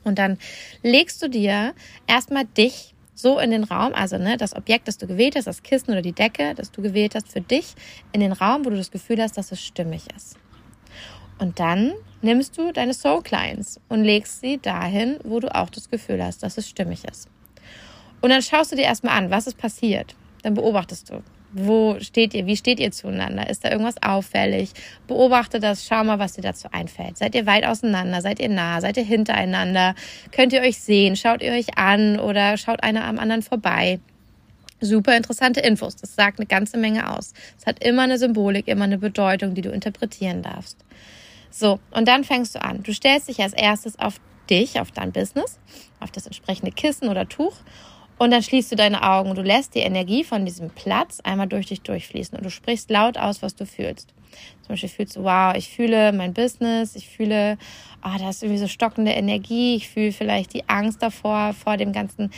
Und 0.03 0.19
dann 0.19 0.37
legst 0.83 1.21
du 1.21 1.27
dir 1.27 1.73
erstmal 2.07 2.45
dich 2.45 2.95
so 3.15 3.37
in 3.39 3.51
den 3.51 3.65
Raum, 3.65 3.93
also 3.93 4.17
ne, 4.17 4.37
das 4.37 4.55
Objekt, 4.55 4.87
das 4.87 4.97
du 4.97 5.05
gewählt 5.05 5.35
hast, 5.35 5.45
das 5.45 5.61
Kissen 5.61 5.91
oder 5.91 6.01
die 6.01 6.13
Decke, 6.13 6.55
das 6.55 6.71
du 6.71 6.81
gewählt 6.81 7.15
hast, 7.15 7.27
für 7.27 7.41
dich 7.41 7.75
in 8.13 8.21
den 8.21 8.31
Raum, 8.31 8.65
wo 8.65 8.69
du 8.69 8.77
das 8.77 8.91
Gefühl 8.91 9.21
hast, 9.21 9.37
dass 9.37 9.51
es 9.51 9.61
stimmig 9.61 10.03
ist. 10.15 10.37
Und 11.37 11.59
dann 11.59 11.93
nimmst 12.21 12.57
du 12.57 12.71
deine 12.71 12.93
Soul 12.93 13.21
Clients 13.21 13.79
und 13.89 14.03
legst 14.03 14.41
sie 14.41 14.57
dahin, 14.57 15.19
wo 15.23 15.39
du 15.39 15.53
auch 15.53 15.69
das 15.69 15.89
Gefühl 15.89 16.23
hast, 16.23 16.43
dass 16.43 16.57
es 16.57 16.69
stimmig 16.69 17.05
ist. 17.05 17.27
Und 18.21 18.29
dann 18.29 18.41
schaust 18.41 18.71
du 18.71 18.75
dir 18.75 18.83
erstmal 18.83 19.17
an, 19.17 19.31
was 19.31 19.47
ist 19.47 19.57
passiert. 19.57 20.15
Dann 20.43 20.53
beobachtest 20.53 21.09
du. 21.09 21.23
Wo 21.51 21.99
steht 21.99 22.35
ihr? 22.35 22.45
Wie 22.45 22.55
steht 22.55 22.79
ihr 22.79 22.91
zueinander? 22.91 23.49
Ist 23.49 23.65
da 23.65 23.71
irgendwas 23.71 24.01
auffällig? 24.03 24.71
Beobachte 25.07 25.59
das, 25.59 25.85
schau 25.85 26.03
mal, 26.03 26.19
was 26.19 26.33
dir 26.33 26.43
dazu 26.43 26.67
einfällt. 26.71 27.17
Seid 27.17 27.33
ihr 27.33 27.47
weit 27.47 27.65
auseinander? 27.65 28.21
Seid 28.21 28.39
ihr 28.39 28.49
nah? 28.49 28.81
Seid 28.81 28.97
ihr 28.97 29.03
hintereinander? 29.03 29.95
Könnt 30.31 30.53
ihr 30.53 30.61
euch 30.61 30.79
sehen? 30.79 31.15
Schaut 31.15 31.41
ihr 31.41 31.51
euch 31.51 31.77
an 31.77 32.19
oder 32.19 32.57
schaut 32.57 32.83
einer 32.83 33.05
am 33.05 33.17
anderen 33.17 33.41
vorbei? 33.41 33.99
Super 34.79 35.17
interessante 35.17 35.59
Infos. 35.59 35.95
Das 35.95 36.15
sagt 36.15 36.39
eine 36.39 36.45
ganze 36.45 36.77
Menge 36.77 37.15
aus. 37.17 37.33
Es 37.57 37.65
hat 37.65 37.83
immer 37.83 38.03
eine 38.03 38.19
Symbolik, 38.19 38.67
immer 38.67 38.85
eine 38.85 38.99
Bedeutung, 38.99 39.55
die 39.55 39.61
du 39.61 39.71
interpretieren 39.71 40.43
darfst. 40.43 40.77
So, 41.49 41.79
und 41.91 42.07
dann 42.07 42.23
fängst 42.23 42.55
du 42.55 42.61
an. 42.61 42.83
Du 42.83 42.93
stellst 42.93 43.27
dich 43.27 43.41
als 43.41 43.53
erstes 43.53 43.97
auf 43.97 44.21
dich, 44.49 44.79
auf 44.79 44.91
dein 44.91 45.11
Business, 45.11 45.59
auf 45.99 46.11
das 46.11 46.27
entsprechende 46.27 46.71
Kissen 46.71 47.09
oder 47.09 47.27
Tuch 47.27 47.55
und 48.19 48.31
dann 48.31 48.43
schließt 48.43 48.71
du 48.71 48.75
deine 48.75 49.01
Augen. 49.01 49.33
Du 49.33 49.41
lässt 49.41 49.73
die 49.73 49.79
Energie 49.79 50.23
von 50.23 50.45
diesem 50.45 50.69
Platz 50.69 51.19
einmal 51.21 51.47
durch 51.47 51.67
dich 51.67 51.81
durchfließen 51.81 52.37
und 52.37 52.45
du 52.45 52.51
sprichst 52.51 52.91
laut 52.91 53.17
aus, 53.17 53.41
was 53.41 53.55
du 53.55 53.65
fühlst. 53.65 54.13
Zum 54.61 54.73
Beispiel 54.73 54.89
fühlst 54.89 55.15
du, 55.15 55.23
wow, 55.23 55.55
ich 55.55 55.69
fühle 55.69 56.11
mein 56.11 56.33
Business, 56.33 56.95
ich 56.95 57.07
fühle, 57.07 57.57
ah, 58.01 58.13
oh, 58.15 58.19
da 58.19 58.29
ist 58.29 58.43
irgendwie 58.43 58.59
so 58.59 58.67
stockende 58.67 59.11
Energie, 59.11 59.75
ich 59.75 59.89
fühle 59.89 60.11
vielleicht 60.11 60.53
die 60.53 60.67
Angst 60.69 61.01
davor, 61.01 61.53
vor 61.53 61.77
dem 61.77 61.93
ganzen 61.93 62.29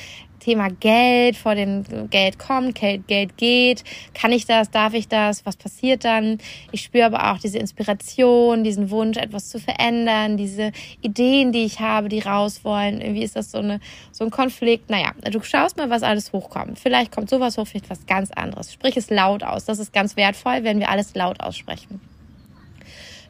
Thema 0.42 0.70
Geld, 0.70 1.38
vor 1.38 1.56
dem 1.56 2.10
Geld 2.10 2.38
kommt, 2.38 2.76
Geld, 2.76 3.08
Geld 3.08 3.38
geht. 3.38 3.84
Kann 4.14 4.32
ich 4.32 4.46
das? 4.46 4.70
Darf 4.70 4.94
ich 4.94 5.08
das? 5.08 5.46
Was 5.46 5.56
passiert 5.56 6.04
dann? 6.04 6.40
Ich 6.72 6.82
spüre 6.82 7.06
aber 7.06 7.32
auch 7.32 7.40
diese 7.40 7.58
Inspiration, 7.58 8.64
diesen 8.64 8.90
Wunsch, 8.90 9.18
etwas 9.18 9.50
zu 9.50 9.60
verändern, 9.60 10.36
diese 10.36 10.72
Ideen, 11.02 11.52
die 11.52 11.64
ich 11.64 11.80
habe, 11.80 12.10
die 12.10 12.20
raus 12.20 12.66
wollen. 12.66 13.00
Irgendwie 13.00 13.24
ist 13.24 13.36
das 13.36 13.52
so, 13.52 13.60
eine, 13.60 13.80
so 14.12 14.26
ein 14.26 14.32
Konflikt. 14.32 14.90
Naja, 14.90 15.12
du 15.32 15.42
schaust 15.42 15.78
mal, 15.78 15.90
was 15.90 16.04
alles 16.04 16.34
hochkommt. 16.34 16.80
Vielleicht 16.80 17.12
kommt 17.12 17.30
sowas 17.30 17.58
hoch, 17.58 17.68
vielleicht 17.68 17.90
was 17.90 18.06
ganz 18.06 18.32
anderes. 18.32 18.74
Sprich 18.74 18.98
es 18.98 19.10
laut 19.10 19.44
aus. 19.44 19.66
Das 19.66 19.80
ist 19.80 19.94
ganz 19.94 20.16
wertvoll, 20.18 20.64
wenn 20.64 20.80
wir 20.80 20.90
alles 20.90 21.16
laut 21.16 21.40
aussprechen. 21.40 22.02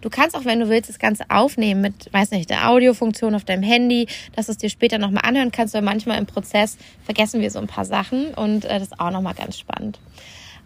Du 0.02 0.10
kannst 0.10 0.36
auch, 0.36 0.46
wenn 0.46 0.60
du 0.60 0.68
willst, 0.68 0.90
das 0.90 1.00
Ganze 1.00 1.26
aufnehmen 1.30 1.82
mit, 1.82 2.12
weiß 2.12 2.32
nicht, 2.32 2.50
der 2.50 2.70
Audiofunktion 2.70 3.36
auf 3.36 3.46
deinem 3.46 3.64
Handy, 3.64 4.08
dass 4.36 4.48
du 4.48 4.52
es 4.52 4.58
dir 4.58 4.70
später 4.70 4.98
nochmal 4.98 5.24
anhören 5.26 5.52
kannst, 5.52 5.74
weil 5.74 5.84
manchmal 5.84 6.18
im 6.18 6.26
Prozess 6.26 6.78
vergessen 7.04 7.40
wir 7.40 7.52
so 7.52 7.60
ein 7.60 7.68
paar 7.68 7.86
Sachen 7.86 8.34
und 8.34 8.66
äh, 8.66 8.80
das 8.80 8.90
ist 8.90 9.00
auch 9.00 9.12
nochmal 9.12 9.36
ganz 9.36 9.58
spannend. 9.58 10.00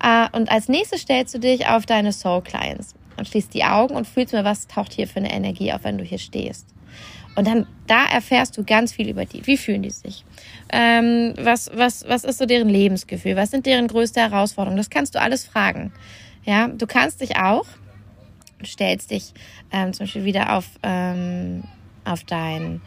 Äh, 0.01 0.27
und 0.31 0.49
als 0.49 0.69
nächstes 0.69 1.01
stellst 1.01 1.35
du 1.35 1.39
dich 1.39 1.67
auf 1.67 1.85
deine 1.85 2.13
Soul 2.13 2.41
Clients 2.41 2.95
und 3.17 3.27
schließt 3.27 3.53
die 3.53 3.65
Augen 3.65 3.95
und 3.95 4.07
fühlst 4.07 4.33
mal, 4.33 4.45
was 4.45 4.67
taucht 4.67 4.93
hier 4.93 5.07
für 5.07 5.17
eine 5.17 5.31
Energie 5.31 5.73
auf, 5.73 5.83
wenn 5.83 5.97
du 5.97 6.03
hier 6.03 6.19
stehst. 6.19 6.67
Und 7.35 7.47
dann, 7.47 7.67
da 7.87 8.05
erfährst 8.05 8.57
du 8.57 8.63
ganz 8.63 8.93
viel 8.93 9.09
über 9.09 9.25
die. 9.25 9.45
Wie 9.45 9.57
fühlen 9.57 9.83
die 9.83 9.89
sich? 9.89 10.23
Ähm, 10.71 11.33
was, 11.37 11.69
was, 11.73 12.05
was 12.07 12.23
ist 12.23 12.37
so 12.37 12.45
deren 12.45 12.69
Lebensgefühl? 12.69 13.35
Was 13.35 13.51
sind 13.51 13.65
deren 13.65 13.89
größte 13.89 14.21
Herausforderungen? 14.21 14.77
Das 14.77 14.89
kannst 14.89 15.15
du 15.15 15.21
alles 15.21 15.45
fragen. 15.45 15.91
Ja, 16.45 16.69
du 16.69 16.87
kannst 16.87 17.19
dich 17.19 17.35
auch 17.35 17.65
Stellst 18.65 19.11
dich 19.11 19.33
ähm, 19.71 19.93
zum 19.93 20.05
Beispiel 20.05 20.25
wieder 20.25 20.55
auf, 20.55 20.65
ähm, 20.83 21.63
auf 22.03 22.23
dein 22.23 22.81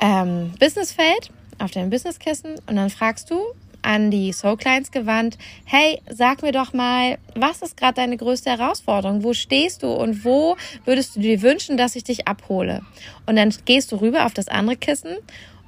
ähm, 0.00 0.52
Businessfeld, 0.58 1.30
auf 1.58 1.70
dein 1.70 1.90
Businesskissen 1.90 2.56
und 2.66 2.76
dann 2.76 2.90
fragst 2.90 3.30
du 3.30 3.40
an 3.84 4.10
die 4.10 4.32
Soul 4.32 4.56
Clients 4.56 4.90
gewandt, 4.90 5.38
hey, 5.64 6.00
sag 6.08 6.42
mir 6.42 6.52
doch 6.52 6.72
mal, 6.72 7.18
was 7.34 7.62
ist 7.62 7.76
gerade 7.76 7.94
deine 7.94 8.16
größte 8.16 8.50
Herausforderung? 8.50 9.22
Wo 9.22 9.34
stehst 9.34 9.82
du 9.82 9.92
und 9.92 10.24
wo 10.24 10.56
würdest 10.84 11.16
du 11.16 11.20
dir 11.20 11.42
wünschen, 11.42 11.76
dass 11.76 11.94
ich 11.94 12.04
dich 12.04 12.26
abhole? 12.26 12.80
Und 13.26 13.36
dann 13.36 13.54
gehst 13.64 13.92
du 13.92 13.96
rüber 13.96 14.24
auf 14.26 14.34
das 14.34 14.48
andere 14.48 14.76
Kissen 14.76 15.18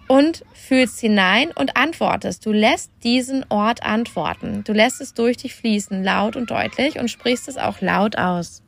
und 0.09 0.45
fühlst 0.55 1.01
hinein 1.01 1.51
und 1.55 1.77
antwortest. 1.77 2.47
Du 2.47 2.53
lässt 2.53 2.91
diesen 3.03 3.45
Ort 3.49 3.83
antworten. 3.83 4.63
Du 4.65 4.73
lässt 4.73 5.01
es 5.01 5.15
durch 5.15 5.37
dich 5.37 5.55
fließen, 5.55 6.03
laut 6.03 6.37
und 6.37 6.51
deutlich 6.51 6.99
und 6.99 7.11
sprichst 7.11 7.49
es 7.49 7.57
auch 7.57 7.81
laut 7.81 8.17
aus 8.17 8.63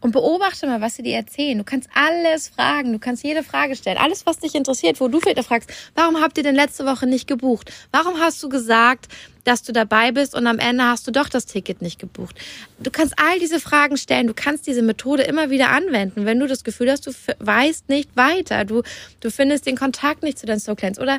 und 0.00 0.12
beobachte 0.12 0.66
mal, 0.66 0.80
was 0.80 0.96
sie 0.96 1.02
dir 1.02 1.16
erzählen. 1.16 1.58
Du 1.58 1.64
kannst 1.64 1.88
alles 1.94 2.48
fragen, 2.48 2.92
du 2.92 2.98
kannst 2.98 3.24
jede 3.24 3.42
Frage 3.42 3.76
stellen, 3.76 3.98
alles, 3.98 4.26
was 4.26 4.38
dich 4.38 4.54
interessiert, 4.54 5.00
wo 5.00 5.08
du 5.08 5.20
vielleicht 5.20 5.46
fragst, 5.46 5.70
warum 5.94 6.20
habt 6.20 6.38
ihr 6.38 6.44
denn 6.44 6.54
letzte 6.54 6.86
Woche 6.86 7.06
nicht 7.06 7.26
gebucht? 7.26 7.72
Warum 7.90 8.18
hast 8.20 8.42
du 8.42 8.48
gesagt, 8.48 9.08
dass 9.44 9.62
du 9.62 9.72
dabei 9.72 10.12
bist 10.12 10.34
und 10.34 10.46
am 10.46 10.58
Ende 10.58 10.84
hast 10.84 11.06
du 11.06 11.10
doch 11.10 11.28
das 11.28 11.46
Ticket 11.46 11.82
nicht 11.82 11.98
gebucht? 11.98 12.36
Du 12.78 12.90
kannst 12.90 13.14
all 13.18 13.38
diese 13.38 13.60
Fragen 13.60 13.96
stellen, 13.96 14.26
du 14.26 14.34
kannst 14.34 14.66
diese 14.66 14.82
Methode 14.82 15.22
immer 15.22 15.50
wieder 15.50 15.70
anwenden, 15.70 16.26
wenn 16.26 16.38
du 16.38 16.46
das 16.46 16.64
Gefühl 16.64 16.90
hast, 16.90 17.06
du 17.06 17.12
weißt 17.38 17.88
nicht 17.88 18.16
weiter, 18.16 18.64
du, 18.64 18.82
du 19.20 19.30
findest 19.30 19.66
den 19.66 19.76
Kontakt 19.76 20.22
nicht 20.22 20.38
zu 20.38 20.46
deinen 20.46 20.60
Soul 20.60 20.76
Clients 20.76 21.00
oder 21.00 21.18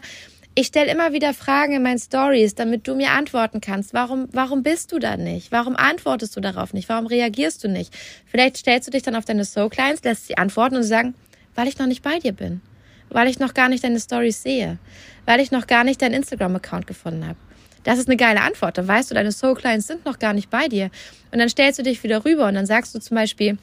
ich 0.60 0.68
stelle 0.68 0.92
immer 0.92 1.13
wieder 1.13 1.34
Fragen 1.34 1.72
in 1.72 1.84
meinen 1.84 2.00
Stories, 2.00 2.54
damit 2.54 2.86
du 2.86 2.94
mir 2.94 3.12
antworten 3.12 3.62
kannst. 3.62 3.94
Warum, 3.94 4.28
warum 4.34 4.62
bist 4.62 4.92
du 4.92 5.00
da 5.00 5.16
nicht? 5.16 5.54
Warum 5.54 5.78
antwortest 5.78 6.36
du 6.36 6.42
darauf 6.42 6.74
nicht? 6.74 6.89
Warum 6.89 7.08
reagierst 7.08 7.63
du 7.63 7.70
nicht? 7.70 7.98
Vielleicht 8.25 8.58
stellst 8.58 8.86
du 8.86 8.92
dich 8.92 9.01
dann 9.01 9.16
auf 9.16 9.24
deine 9.24 9.46
Soul 9.46 9.70
Clients, 9.70 10.04
lässt 10.04 10.28
sie 10.28 10.38
antworten 10.38 10.75
und 10.75 10.84
sagen, 10.84 11.16
weil 11.56 11.70
ich 11.70 11.80
noch 11.80 11.88
nicht 11.88 12.04
bei 12.04 12.20
dir 12.20 12.34
bin. 12.34 12.60
Weil 13.08 13.30
ich 13.30 13.39
noch 13.39 13.54
gar 13.54 13.70
nicht 13.70 13.86
deine 13.86 14.01
Stories 14.01 14.44
sehe. 14.44 14.80
Weil 15.25 15.39
ich 15.39 15.51
noch 15.51 15.66
gar 15.66 15.86
nicht 15.86 16.01
deinen 16.01 16.16
Instagram-Account 16.16 16.88
gefunden 16.88 17.25
habe. 17.25 17.38
Das 17.86 17.98
ist 17.98 18.10
eine 18.10 18.18
geile 18.18 18.42
Antwort. 18.42 18.78
Dann 18.78 18.88
weißt 18.88 19.10
du, 19.10 19.16
deine 19.16 19.32
Soul 19.32 19.56
Clients 19.56 19.88
sind 19.88 20.04
noch 20.04 20.20
gar 20.20 20.34
nicht 20.34 20.50
bei 20.50 20.68
dir. 20.68 20.92
Und 21.32 21.39
dann 21.39 21.48
stellst 21.48 21.80
du 21.80 21.84
dich 21.84 22.04
wieder 22.04 22.25
rüber 22.25 22.50
und 22.50 22.56
dann 22.56 22.66
sagst 22.66 22.94
du 22.94 23.00
zum 23.00 23.16
Beispiel, 23.16 23.58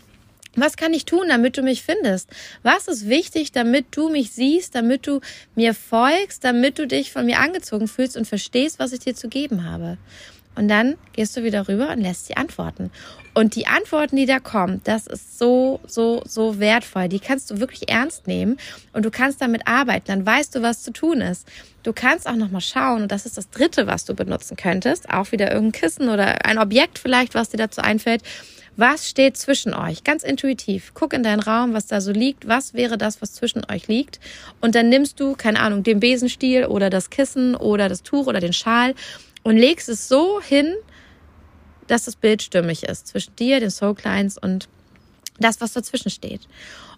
was 0.57 0.77
kann 0.77 0.93
ich 0.93 1.05
tun, 1.05 1.29
damit 1.29 1.57
du 1.57 1.63
mich 1.63 1.83
findest? 1.83 2.31
Was 2.63 2.89
ist 2.89 3.09
wichtig, 3.09 3.53
damit 3.53 3.87
du 3.91 4.09
mich 4.09 4.33
siehst, 4.33 4.75
damit 4.75 5.07
du 5.07 5.21
mir 5.55 5.75
folgst, 5.75 6.45
damit 6.45 6.79
du 6.79 6.87
dich 6.87 7.13
von 7.13 7.27
mir 7.27 7.39
angezogen 7.39 7.89
fühlst 7.89 8.17
und 8.17 8.27
verstehst, 8.27 8.79
was 8.79 8.93
ich 8.93 9.01
dir 9.01 9.15
zu 9.15 9.29
geben 9.29 9.65
habe? 9.65 9.99
Und 10.57 10.69
dann 10.69 10.97
gehst 11.13 11.37
du 11.37 11.45
wieder 11.45 11.69
rüber 11.69 11.91
und 11.91 12.01
lässt 12.01 12.27
sie 12.27 12.37
antworten. 12.37 12.91
Und 13.35 13.55
die 13.55 13.67
Antworten, 13.67 14.17
die 14.17 14.25
da 14.25 14.41
kommen, 14.41 14.81
das 14.85 15.07
ist 15.07 15.39
so, 15.39 15.81
so, 15.87 16.23
so 16.27 16.59
wertvoll. 16.59 17.09
Die 17.09 17.21
kannst 17.21 17.51
du 17.51 17.61
wirklich 17.61 17.91
ernst 17.91 18.27
nehmen 18.27 18.57
und 18.95 19.05
du 19.05 19.11
kannst 19.11 19.43
damit 19.43 19.69
arbeiten. 19.69 20.07
Dann 20.07 20.25
weißt 20.25 20.55
du, 20.55 20.63
was 20.63 20.83
zu 20.83 20.93
tun 20.93 21.21
ist. 21.21 21.47
Du 21.83 21.93
kannst 21.93 22.27
auch 22.27 22.37
nochmal 22.37 22.63
schauen, 22.63 23.03
und 23.03 23.13
das 23.13 23.27
ist 23.27 23.37
das 23.37 23.51
dritte, 23.51 23.87
was 23.87 24.07
du 24.07 24.15
benutzen 24.15 24.57
könntest. 24.57 25.11
Auch 25.11 25.31
wieder 25.31 25.53
irgendein 25.53 25.79
Kissen 25.79 26.09
oder 26.09 26.47
ein 26.47 26.59
Objekt 26.59 26.99
vielleicht, 26.99 27.35
was 27.35 27.51
dir 27.51 27.59
dazu 27.59 27.83
einfällt 27.83 28.23
was 28.77 29.09
steht 29.09 29.37
zwischen 29.37 29.73
euch? 29.73 30.05
Ganz 30.05 30.23
intuitiv. 30.23 30.93
Guck 30.95 31.13
in 31.13 31.23
deinen 31.23 31.41
Raum, 31.41 31.73
was 31.73 31.87
da 31.87 32.01
so 32.01 32.13
liegt. 32.13 32.47
Was 32.47 32.75
wäre 32.75 32.99
das, 32.99 33.23
was 33.23 33.33
zwischen 33.33 33.63
euch 33.71 33.89
liegt? 33.89 34.21
Und 34.61 34.75
dann 34.75 34.89
nimmst 34.89 35.19
du, 35.19 35.35
keine 35.35 35.61
Ahnung, 35.61 35.83
den 35.83 36.01
Besenstiel 36.01 36.67
oder 36.67 36.91
das 36.91 37.09
Kissen 37.09 37.55
oder 37.55 37.89
das 37.89 38.03
Tuch 38.03 38.27
oder 38.27 38.41
den 38.41 38.53
Schal 38.53 38.95
und 39.43 39.57
legst 39.57 39.89
es 39.89 40.09
so 40.09 40.41
hin, 40.41 40.75
dass 41.87 42.05
das 42.05 42.17
Bild 42.17 42.43
stimmig 42.43 42.83
ist 42.83 43.07
zwischen 43.07 43.35
dir, 43.37 43.61
den 43.61 43.71
Soul 43.71 43.95
Clients 43.95 44.37
und 44.37 44.69
das, 45.39 45.61
was 45.61 45.73
dazwischen 45.73 46.11
steht. 46.11 46.43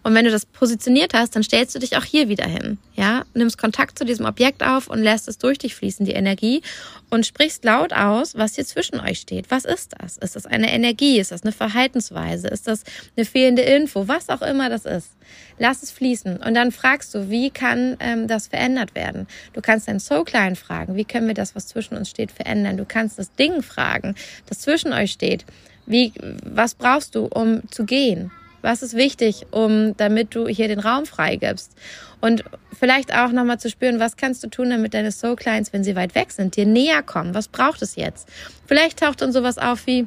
Und 0.03 0.15
wenn 0.15 0.25
du 0.25 0.31
das 0.31 0.47
positioniert 0.47 1.15
hast, 1.15 1.35
dann 1.37 1.43
stellst 1.43 1.75
du 1.75 1.79
dich 1.79 1.97
auch 1.97 2.05
hier 2.05 2.29
wieder 2.29 2.47
hin. 2.47 2.79
Ja, 2.95 3.25
nimmst 3.35 3.59
Kontakt 3.59 3.99
zu 3.99 4.05
diesem 4.05 4.27
Objekt 4.27 4.63
auf 4.63 4.89
und 4.89 5.03
lässt 5.03 5.29
es 5.29 5.39
durch 5.39 5.59
dich 5.59 5.75
fließen, 5.75 6.05
die 6.07 6.13
Energie, 6.13 6.63
und 7.11 7.25
sprichst 7.27 7.65
laut 7.65 7.93
aus, 7.93 8.37
was 8.37 8.55
hier 8.57 8.67
zwischen 8.67 9.01
euch 9.01 9.21
steht. 9.21 9.51
Was 9.51 9.65
ist 9.65 9.95
das? 9.99 10.19
Ist 10.19 10.37
das 10.37 10.47
eine 10.47 10.73
Energie? 10.73 11.19
Ist 11.19 11.33
das 11.33 11.43
eine 11.43 11.53
Verhaltensweise? 11.53 12.49
Ist 12.49 12.69
das 12.69 12.85
eine 13.17 13.25
fehlende 13.25 13.63
Info? 13.63 14.09
Was 14.09 14.29
auch 14.29 14.43
immer 14.43 14.69
das 14.69 14.85
ist. 14.85 15.11
Lass 15.59 15.83
es 15.83 15.91
fließen. 15.91 16.39
Und 16.39 16.55
dann 16.55 16.71
fragst 16.71 17.15
du, 17.15 17.31
wie 17.31 17.51
kann 17.51 17.97
ähm, 18.01 18.29
das 18.29 18.49
verändert 18.49 18.95
werden? 18.95 19.27
Du 19.53 19.61
kannst 19.61 19.89
deinen 19.89 20.01
Soul 20.01 20.25
Client 20.25 20.59
fragen, 20.59 20.97
wie 20.97 21.05
können 21.05 21.27
wir 21.27 21.35
das, 21.35 21.55
was 21.55 21.67
zwischen 21.67 21.97
uns 21.97 22.11
steht, 22.11 22.31
verändern? 22.31 22.77
Du 22.77 22.85
kannst 22.85 23.19
das 23.19 23.35
Ding 23.35 23.63
fragen, 23.63 24.15
das 24.47 24.61
zwischen 24.61 24.93
euch 24.93 25.13
steht. 25.13 25.45
Wie, 25.87 26.13
was 26.45 26.75
brauchst 26.75 27.15
du, 27.15 27.25
um 27.27 27.63
zu 27.71 27.85
gehen? 27.85 28.31
Was 28.63 28.83
ist 28.83 28.95
wichtig, 28.95 29.47
um, 29.51 29.97
damit 29.97 30.35
du 30.35 30.49
hier 30.49 30.69
den 30.69 30.81
Raum 30.81 31.07
freigibst? 31.07 31.73
Und 32.21 32.45
vielleicht 32.77 33.15
auch 33.15 33.31
nochmal 33.31 33.61
zu 33.61 33.71
spüren, 33.71 34.01
was 34.01 34.17
kannst 34.17 34.43
du 34.43 34.49
tun, 34.49 34.71
damit 34.71 34.95
deine 34.95 35.13
Soul 35.13 35.37
Clients, 35.37 35.73
wenn 35.73 35.85
sie 35.85 35.95
weit 35.95 36.15
weg 36.15 36.33
sind, 36.33 36.57
dir 36.57 36.67
näher 36.67 37.03
kommen? 37.03 37.35
Was 37.35 37.49
braucht 37.49 37.83
es 37.83 37.97
jetzt? 37.97 38.29
Vielleicht 38.67 38.99
taucht 38.99 39.23
dann 39.23 39.33
sowas 39.33 39.59
auf 39.59 39.87
wie, 39.87 40.07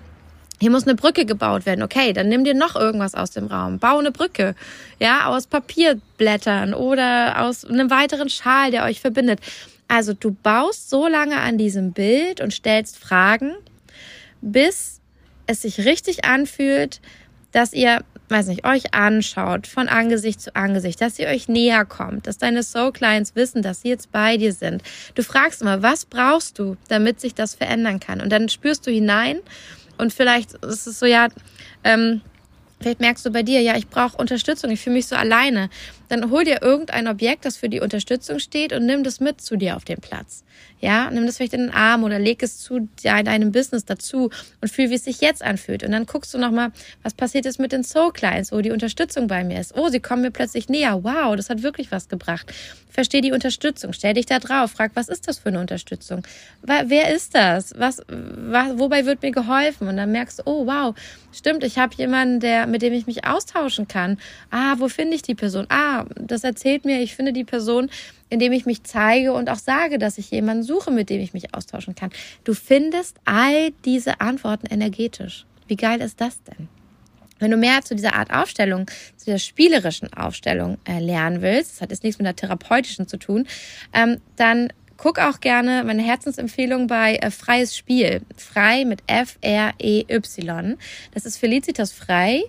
hier 0.59 0.71
muss 0.71 0.83
eine 0.83 0.95
Brücke 0.95 1.25
gebaut 1.25 1.65
werden. 1.65 1.81
Okay, 1.81 2.13
dann 2.13 2.27
nimm 2.27 2.43
dir 2.43 2.53
noch 2.53 2.75
irgendwas 2.75 3.15
aus 3.15 3.31
dem 3.31 3.47
Raum. 3.47 3.79
Bau 3.79 3.97
eine 3.97 4.11
Brücke. 4.11 4.55
Ja, 4.99 5.25
aus 5.27 5.47
Papierblättern 5.47 6.73
oder 6.73 7.41
aus 7.41 7.65
einem 7.65 7.89
weiteren 7.89 8.29
Schal, 8.29 8.71
der 8.71 8.83
euch 8.83 8.99
verbindet. 8.99 9.39
Also 9.87 10.13
du 10.13 10.31
baust 10.31 10.89
so 10.89 11.07
lange 11.07 11.37
an 11.39 11.57
diesem 11.57 11.93
Bild 11.93 12.41
und 12.41 12.53
stellst 12.53 12.97
Fragen, 12.97 13.53
bis 14.41 15.01
es 15.47 15.63
sich 15.63 15.79
richtig 15.79 16.25
anfühlt, 16.25 17.01
dass 17.51 17.73
ihr, 17.73 18.03
weiß 18.31 18.47
nicht, 18.47 18.65
euch 18.65 18.93
anschaut 18.93 19.67
von 19.67 19.89
Angesicht 19.89 20.41
zu 20.41 20.55
Angesicht, 20.55 21.01
dass 21.01 21.19
ihr 21.19 21.27
euch 21.27 21.47
näher 21.47 21.85
kommt, 21.85 22.27
dass 22.27 22.37
deine 22.37 22.63
Soul 22.63 22.91
Clients 22.91 23.35
wissen, 23.35 23.61
dass 23.61 23.81
sie 23.81 23.89
jetzt 23.89 24.11
bei 24.11 24.37
dir 24.37 24.53
sind. 24.53 24.81
Du 25.15 25.23
fragst 25.23 25.61
immer, 25.61 25.83
was 25.83 26.05
brauchst 26.05 26.57
du, 26.57 26.77
damit 26.87 27.19
sich 27.19 27.35
das 27.35 27.55
verändern 27.55 27.99
kann? 27.99 28.21
Und 28.21 28.31
dann 28.31 28.49
spürst 28.49 28.87
du 28.87 28.91
hinein 28.91 29.39
und 29.97 30.13
vielleicht 30.13 30.53
ist 30.53 30.87
es 30.87 30.99
so, 30.99 31.05
ja, 31.05 31.27
ähm, 31.83 32.21
vielleicht 32.79 33.01
merkst 33.01 33.25
du 33.25 33.31
bei 33.31 33.43
dir, 33.43 33.61
ja, 33.61 33.75
ich 33.77 33.87
brauche 33.87 34.17
Unterstützung, 34.17 34.71
ich 34.71 34.81
fühle 34.81 34.95
mich 34.95 35.07
so 35.07 35.15
alleine. 35.15 35.69
Dann 36.11 36.29
hol 36.29 36.43
dir 36.43 36.61
irgendein 36.61 37.07
Objekt, 37.07 37.45
das 37.45 37.55
für 37.55 37.69
die 37.69 37.79
Unterstützung 37.79 38.39
steht 38.39 38.73
und 38.73 38.85
nimm 38.85 39.01
das 39.05 39.21
mit 39.21 39.39
zu 39.39 39.55
dir 39.55 39.77
auf 39.77 39.85
den 39.85 40.01
Platz. 40.01 40.43
Ja, 40.81 41.09
nimm 41.09 41.25
das 41.25 41.37
vielleicht 41.37 41.53
in 41.53 41.61
den 41.61 41.69
Arm 41.71 42.03
oder 42.03 42.19
leg 42.19 42.43
es 42.43 42.59
zu 42.59 42.89
deinem 43.01 43.53
Business 43.53 43.85
dazu 43.85 44.29
und 44.59 44.69
fühl, 44.69 44.89
wie 44.89 44.95
es 44.95 45.05
sich 45.05 45.21
jetzt 45.21 45.41
anfühlt. 45.41 45.83
Und 45.83 45.91
dann 45.91 46.05
guckst 46.05 46.33
du 46.33 46.37
nochmal, 46.37 46.73
was 47.01 47.13
passiert 47.13 47.45
ist 47.45 47.59
mit 47.59 47.71
den 47.71 47.85
Soul 47.85 48.11
Clients, 48.11 48.51
wo 48.51 48.59
die 48.59 48.71
Unterstützung 48.71 49.27
bei 49.27 49.45
mir 49.45 49.61
ist. 49.61 49.77
Oh, 49.77 49.87
sie 49.87 50.01
kommen 50.01 50.23
mir 50.23 50.31
plötzlich 50.31 50.67
näher. 50.67 51.01
Wow, 51.01 51.37
das 51.37 51.49
hat 51.49 51.63
wirklich 51.63 51.93
was 51.93 52.09
gebracht. 52.09 52.51
Versteh 52.89 53.21
die 53.21 53.31
Unterstützung. 53.31 53.93
Stell 53.93 54.15
dich 54.15 54.25
da 54.25 54.39
drauf. 54.39 54.71
Frag, 54.71 54.91
was 54.95 55.07
ist 55.07 55.29
das 55.29 55.39
für 55.39 55.47
eine 55.47 55.61
Unterstützung? 55.61 56.23
Wer 56.61 57.15
ist 57.15 57.35
das? 57.35 57.73
Was, 57.77 58.01
was 58.09 58.77
wobei 58.77 59.05
wird 59.05 59.21
mir 59.21 59.31
geholfen? 59.31 59.87
Und 59.87 59.95
dann 59.95 60.11
merkst 60.11 60.39
du, 60.39 60.43
oh, 60.45 60.65
wow, 60.67 60.93
stimmt, 61.31 61.63
ich 61.63 61.77
habe 61.77 61.95
jemanden, 61.95 62.41
der, 62.41 62.67
mit 62.67 62.81
dem 62.81 62.91
ich 62.91 63.07
mich 63.07 63.25
austauschen 63.25 63.87
kann. 63.87 64.17
Ah, 64.49 64.75
wo 64.77 64.89
finde 64.89 65.15
ich 65.15 65.21
die 65.21 65.35
Person? 65.35 65.67
Ah, 65.69 66.00
das 66.15 66.43
erzählt 66.43 66.85
mir, 66.85 67.01
ich 67.01 67.15
finde 67.15 67.33
die 67.33 67.43
Person, 67.43 67.89
indem 68.29 68.51
ich 68.51 68.65
mich 68.65 68.83
zeige 68.83 69.33
und 69.33 69.49
auch 69.49 69.57
sage, 69.57 69.99
dass 69.99 70.17
ich 70.17 70.31
jemanden 70.31 70.63
suche, 70.63 70.91
mit 70.91 71.09
dem 71.09 71.21
ich 71.21 71.33
mich 71.33 71.53
austauschen 71.53 71.95
kann. 71.95 72.11
Du 72.43 72.53
findest 72.53 73.17
all 73.25 73.71
diese 73.85 74.21
Antworten 74.21 74.67
energetisch. 74.67 75.45
Wie 75.67 75.75
geil 75.75 76.01
ist 76.01 76.21
das 76.21 76.41
denn? 76.43 76.67
Wenn 77.39 77.51
du 77.51 77.57
mehr 77.57 77.81
zu 77.81 77.95
dieser 77.95 78.13
Art 78.13 78.31
Aufstellung, 78.31 78.85
zu 79.17 79.25
der 79.25 79.39
spielerischen 79.39 80.13
Aufstellung 80.13 80.77
äh, 80.87 80.99
lernen 80.99 81.41
willst, 81.41 81.73
das 81.73 81.81
hat 81.81 81.91
jetzt 81.91 82.03
nichts 82.03 82.19
mit 82.19 82.27
der 82.27 82.35
therapeutischen 82.35 83.07
zu 83.07 83.17
tun, 83.17 83.47
ähm, 83.93 84.21
dann 84.35 84.71
guck 84.95 85.17
auch 85.17 85.39
gerne 85.39 85.83
meine 85.83 86.03
Herzensempfehlung 86.03 86.85
bei 86.85 87.15
äh, 87.15 87.31
Freies 87.31 87.75
Spiel. 87.75 88.21
Frei 88.37 88.85
mit 88.85 89.01
F-R-E-Y. 89.07 90.77
Das 91.13 91.25
ist 91.25 91.37
Felicitas 91.37 91.91
Frei. 91.91 92.43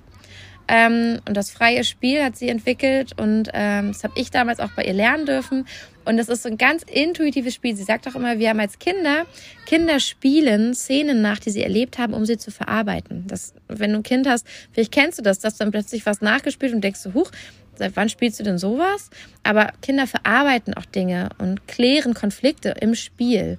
Ähm, 0.75 1.21
und 1.29 1.37
das 1.37 1.51
freie 1.51 1.85
Spiel 1.85 2.25
hat 2.25 2.37
sie 2.37 2.49
entwickelt 2.49 3.13
und 3.21 3.51
ähm, 3.53 3.89
das 3.89 4.05
habe 4.05 4.15
ich 4.17 4.31
damals 4.31 4.59
auch 4.59 4.71
bei 4.71 4.85
ihr 4.85 4.95
lernen 4.95 5.27
dürfen. 5.27 5.67
Und 6.07 6.17
das 6.17 6.31
ist 6.31 6.45
so 6.45 6.49
ein 6.49 6.57
ganz 6.57 6.83
intuitives 6.83 7.55
Spiel. 7.55 7.77
Sie 7.77 7.83
sagt 7.83 8.09
auch 8.09 8.15
immer, 8.15 8.39
wir 8.39 8.49
haben 8.49 8.59
als 8.59 8.79
Kinder, 8.79 9.27
Kinder 9.67 10.01
spielen 10.01 10.73
Szenen 10.73 11.21
nach, 11.21 11.39
die 11.39 11.51
sie 11.51 11.63
erlebt 11.63 11.99
haben, 11.99 12.15
um 12.15 12.25
sie 12.25 12.39
zu 12.39 12.51
verarbeiten. 12.51 13.27
Das, 13.27 13.53
wenn 13.69 13.93
du 13.93 13.99
ein 13.99 14.03
Kind 14.03 14.27
hast, 14.27 14.47
vielleicht 14.73 14.93
kennst 14.93 15.19
du 15.19 15.23
das, 15.23 15.41
dass 15.41 15.59
dann 15.59 15.73
plötzlich 15.73 16.07
was 16.07 16.23
nachgespielt 16.23 16.73
und 16.73 16.83
denkst 16.83 17.01
so, 17.01 17.13
huch, 17.13 17.31
seit 17.75 17.95
wann 17.95 18.09
spielst 18.09 18.41
du 18.41 18.45
denn 18.45 18.57
sowas? 18.57 19.11
Aber 19.43 19.73
Kinder 19.83 20.07
verarbeiten 20.07 20.73
auch 20.73 20.87
Dinge 20.87 21.29
und 21.37 21.69
klären 21.69 22.15
Konflikte 22.15 22.71
im 22.81 22.95
Spiel. 22.95 23.59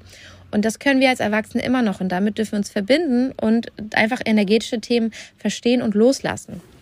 Und 0.49 0.65
das 0.65 0.79
können 0.79 0.99
wir 0.99 1.09
als 1.09 1.19
Erwachsene 1.19 1.63
immer 1.63 1.83
noch. 1.83 2.01
Und 2.01 2.09
damit 2.09 2.39
dürfen 2.39 2.53
wir 2.53 2.57
uns 2.57 2.71
verbinden 2.71 3.33
und 3.39 3.71
einfach 3.93 4.21
energetische 4.25 4.81
Themen 4.81 5.11
verstehen 5.37 5.83
und 5.83 5.93
loslassen. 5.93 6.72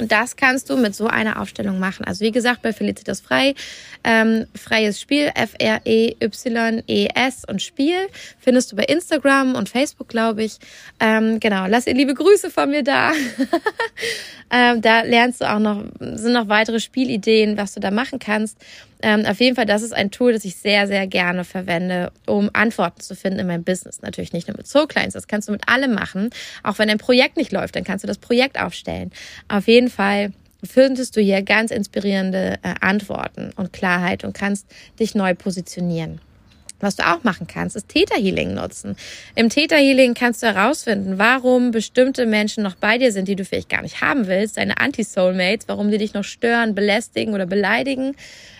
Und 0.00 0.10
das 0.10 0.34
kannst 0.36 0.70
du 0.70 0.78
mit 0.78 0.94
so 0.96 1.08
einer 1.08 1.38
Aufstellung 1.40 1.78
machen. 1.78 2.06
Also 2.06 2.24
wie 2.24 2.30
gesagt, 2.32 2.62
bei 2.62 2.72
Felicitas 2.72 3.20
Frei, 3.20 3.54
ähm, 4.02 4.46
freies 4.54 4.98
Spiel, 4.98 5.30
F-R-E-Y-E-S 5.34 6.64
und 7.46 7.60
Spiel, 7.60 8.08
findest 8.38 8.72
du 8.72 8.76
bei 8.76 8.84
Instagram 8.84 9.54
und 9.54 9.68
Facebook, 9.68 10.08
glaube 10.08 10.42
ich. 10.42 10.56
Ähm, 11.00 11.38
genau, 11.38 11.66
lass 11.66 11.86
ihr 11.86 11.92
liebe 11.92 12.14
Grüße 12.14 12.50
von 12.50 12.70
mir 12.70 12.82
da. 12.82 13.12
ähm, 14.50 14.82
da 14.82 15.02
lernst 15.02 15.40
du 15.40 15.50
auch 15.50 15.58
noch, 15.58 15.84
sind 16.00 16.32
noch 16.32 16.48
weitere 16.48 16.80
Spielideen, 16.80 17.56
was 17.56 17.74
du 17.74 17.80
da 17.80 17.90
machen 17.90 18.18
kannst. 18.18 18.58
Ähm, 19.02 19.24
auf 19.24 19.40
jeden 19.40 19.56
Fall, 19.56 19.66
das 19.66 19.82
ist 19.82 19.92
ein 19.92 20.10
Tool, 20.10 20.32
das 20.32 20.44
ich 20.44 20.56
sehr, 20.56 20.86
sehr 20.86 21.06
gerne 21.06 21.44
verwende, 21.44 22.12
um 22.26 22.50
Antworten 22.52 23.00
zu 23.00 23.14
finden 23.14 23.38
in 23.38 23.46
meinem 23.46 23.64
Business. 23.64 24.02
Natürlich 24.02 24.32
nicht 24.32 24.48
nur 24.48 24.56
mit 24.56 24.66
Soul 24.66 24.86
Clients, 24.86 25.14
das 25.14 25.28
kannst 25.28 25.48
du 25.48 25.52
mit 25.52 25.68
allem 25.68 25.94
machen. 25.94 26.30
Auch 26.62 26.78
wenn 26.78 26.90
ein 26.90 26.98
Projekt 26.98 27.36
nicht 27.36 27.52
läuft, 27.52 27.76
dann 27.76 27.84
kannst 27.84 28.02
du 28.02 28.08
das 28.08 28.18
Projekt 28.18 28.60
aufstellen. 28.60 29.10
Auf 29.48 29.68
jeden 29.68 29.88
Fall 29.88 30.32
findest 30.62 31.16
du 31.16 31.20
hier 31.20 31.42
ganz 31.42 31.70
inspirierende 31.70 32.58
äh, 32.62 32.74
Antworten 32.80 33.52
und 33.56 33.72
Klarheit 33.72 34.24
und 34.24 34.34
kannst 34.34 34.66
dich 34.98 35.14
neu 35.14 35.34
positionieren. 35.34 36.20
Was 36.80 36.96
du 36.96 37.06
auch 37.06 37.22
machen 37.24 37.46
kannst, 37.46 37.76
ist 37.76 37.88
Theta 37.88 38.16
Healing 38.16 38.54
nutzen. 38.54 38.96
Im 39.34 39.50
Theta 39.50 39.76
Healing 39.76 40.14
kannst 40.14 40.42
du 40.42 40.46
herausfinden, 40.46 41.18
warum 41.18 41.70
bestimmte 41.70 42.26
Menschen 42.26 42.62
noch 42.62 42.74
bei 42.74 42.98
dir 42.98 43.12
sind, 43.12 43.28
die 43.28 43.36
du 43.36 43.44
vielleicht 43.44 43.68
gar 43.68 43.82
nicht 43.82 44.00
haben 44.00 44.26
willst, 44.26 44.56
deine 44.56 44.78
Anti-Soulmates, 44.78 45.68
warum 45.68 45.90
die 45.90 45.98
dich 45.98 46.14
noch 46.14 46.24
stören, 46.24 46.74
belästigen 46.74 47.34
oder 47.34 47.46
beleidigen. 47.46 48.16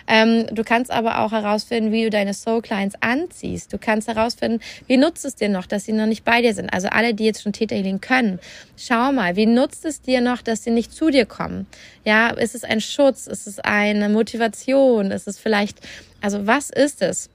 Ähm, 0.06 0.46
du 0.52 0.64
kannst 0.64 0.90
aber 0.90 1.20
auch 1.20 1.33
herausfinden, 1.33 1.92
wie 1.92 2.04
du 2.04 2.11
deine 2.11 2.35
Soul 2.35 2.62
Clients 2.62 2.96
anziehst. 3.00 3.72
Du 3.72 3.78
kannst 3.78 4.09
herausfinden, 4.09 4.61
wie 4.87 4.96
nutzt 4.96 5.24
es 5.24 5.37
dir 5.37 5.48
noch, 5.48 5.66
dass 5.66 5.85
sie 5.85 5.92
noch 5.92 6.06
nicht 6.06 6.24
bei 6.24 6.42
dir 6.42 6.52
sind. 6.52 6.72
Also 6.72 6.88
alle, 6.88 7.14
die 7.14 7.24
jetzt 7.24 7.42
schon 7.42 7.52
Theta 7.52 7.76
Healing 7.76 8.00
können, 8.00 8.40
schau 8.76 9.12
mal, 9.12 9.37
wie 9.37 9.46
nutzt 9.46 9.85
es 9.85 10.02
dir 10.02 10.20
noch, 10.20 10.42
dass 10.42 10.64
sie 10.64 10.70
nicht 10.70 10.92
zu 10.92 11.11
dir 11.11 11.26
kommen? 11.26 11.66
Ja, 12.04 12.30
ist 12.30 12.54
es 12.54 12.64
ein 12.64 12.80
Schutz? 12.80 13.28
Ist 13.28 13.46
es 13.46 13.61
eine 13.61 14.09
Motivation? 14.09 15.11
Ist 15.11 15.28
es 15.28 15.38
vielleicht, 15.38 15.78
also 16.20 16.46
was 16.46 16.70
ist 16.70 17.02
es? 17.02 17.30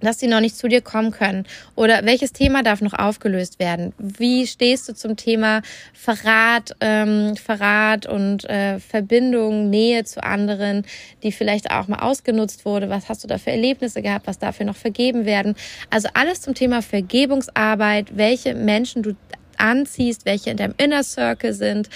Dass 0.00 0.18
sie 0.18 0.26
noch 0.26 0.40
nicht 0.40 0.56
zu 0.56 0.68
dir 0.68 0.80
kommen 0.80 1.10
können? 1.10 1.46
Oder 1.74 2.04
welches 2.04 2.32
Thema 2.32 2.62
darf 2.62 2.80
noch 2.80 2.92
aufgelöst 2.92 3.58
werden? 3.58 3.92
Wie 3.98 4.46
stehst 4.46 4.88
du 4.88 4.94
zum 4.94 5.16
Thema 5.16 5.62
Verrat, 5.94 6.74
ähm, 6.80 7.36
Verrat 7.36 8.06
und 8.06 8.44
äh, 8.44 8.78
Verbindung, 8.78 9.70
Nähe 9.70 10.04
zu 10.04 10.22
anderen, 10.22 10.84
die 11.22 11.32
vielleicht 11.32 11.70
auch 11.70 11.88
mal 11.88 12.00
ausgenutzt 12.00 12.64
wurde? 12.64 12.90
Was 12.90 13.08
hast 13.08 13.24
du 13.24 13.28
da 13.28 13.38
für 13.38 13.50
Erlebnisse 13.50 14.02
gehabt? 14.02 14.26
Was 14.26 14.38
dafür 14.38 14.66
noch 14.66 14.76
vergeben 14.76 15.24
werden? 15.24 15.54
Also 15.90 16.08
alles 16.14 16.42
zum 16.42 16.54
Thema 16.54 16.82
Vergebungsarbeit, 16.82 18.16
welche 18.16 18.54
Menschen 18.54 19.02
du 19.02 19.16
anziehst, 19.58 20.26
welche 20.26 20.50
in 20.50 20.56
deinem 20.56 20.74
Inner 20.76 21.02
Circle 21.02 21.54
sind 21.54 21.88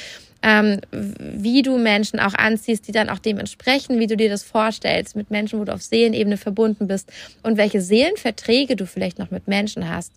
ähm, 0.42 0.80
wie 0.90 1.62
du 1.62 1.76
Menschen 1.78 2.18
auch 2.18 2.34
anziehst, 2.34 2.88
die 2.88 2.92
dann 2.92 3.10
auch 3.10 3.18
dementsprechend, 3.18 3.98
wie 3.98 4.06
du 4.06 4.16
dir 4.16 4.30
das 4.30 4.42
vorstellst, 4.42 5.16
mit 5.16 5.30
Menschen, 5.30 5.60
wo 5.60 5.64
du 5.64 5.72
auf 5.72 5.82
Seelenebene 5.82 6.36
verbunden 6.36 6.86
bist 6.86 7.12
und 7.42 7.56
welche 7.56 7.80
Seelenverträge 7.80 8.76
du 8.76 8.86
vielleicht 8.86 9.18
noch 9.18 9.30
mit 9.30 9.48
Menschen 9.48 9.88
hast 9.88 10.12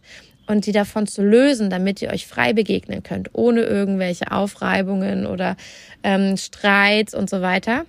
und 0.48 0.66
die 0.66 0.72
davon 0.72 1.08
zu 1.08 1.24
lösen, 1.24 1.70
damit 1.70 2.02
ihr 2.02 2.10
euch 2.10 2.28
frei 2.28 2.54
begegnen 2.54 3.04
könnt, 3.04 3.30
ohne 3.34 3.62
irgendwelche 3.62 4.32
Aufreibungen 4.32 5.26
oder 5.26 5.56
ähm, 6.04 6.38
Streits 6.38 7.14
und 7.14 7.30
so 7.30 7.42
weiter 7.42 7.86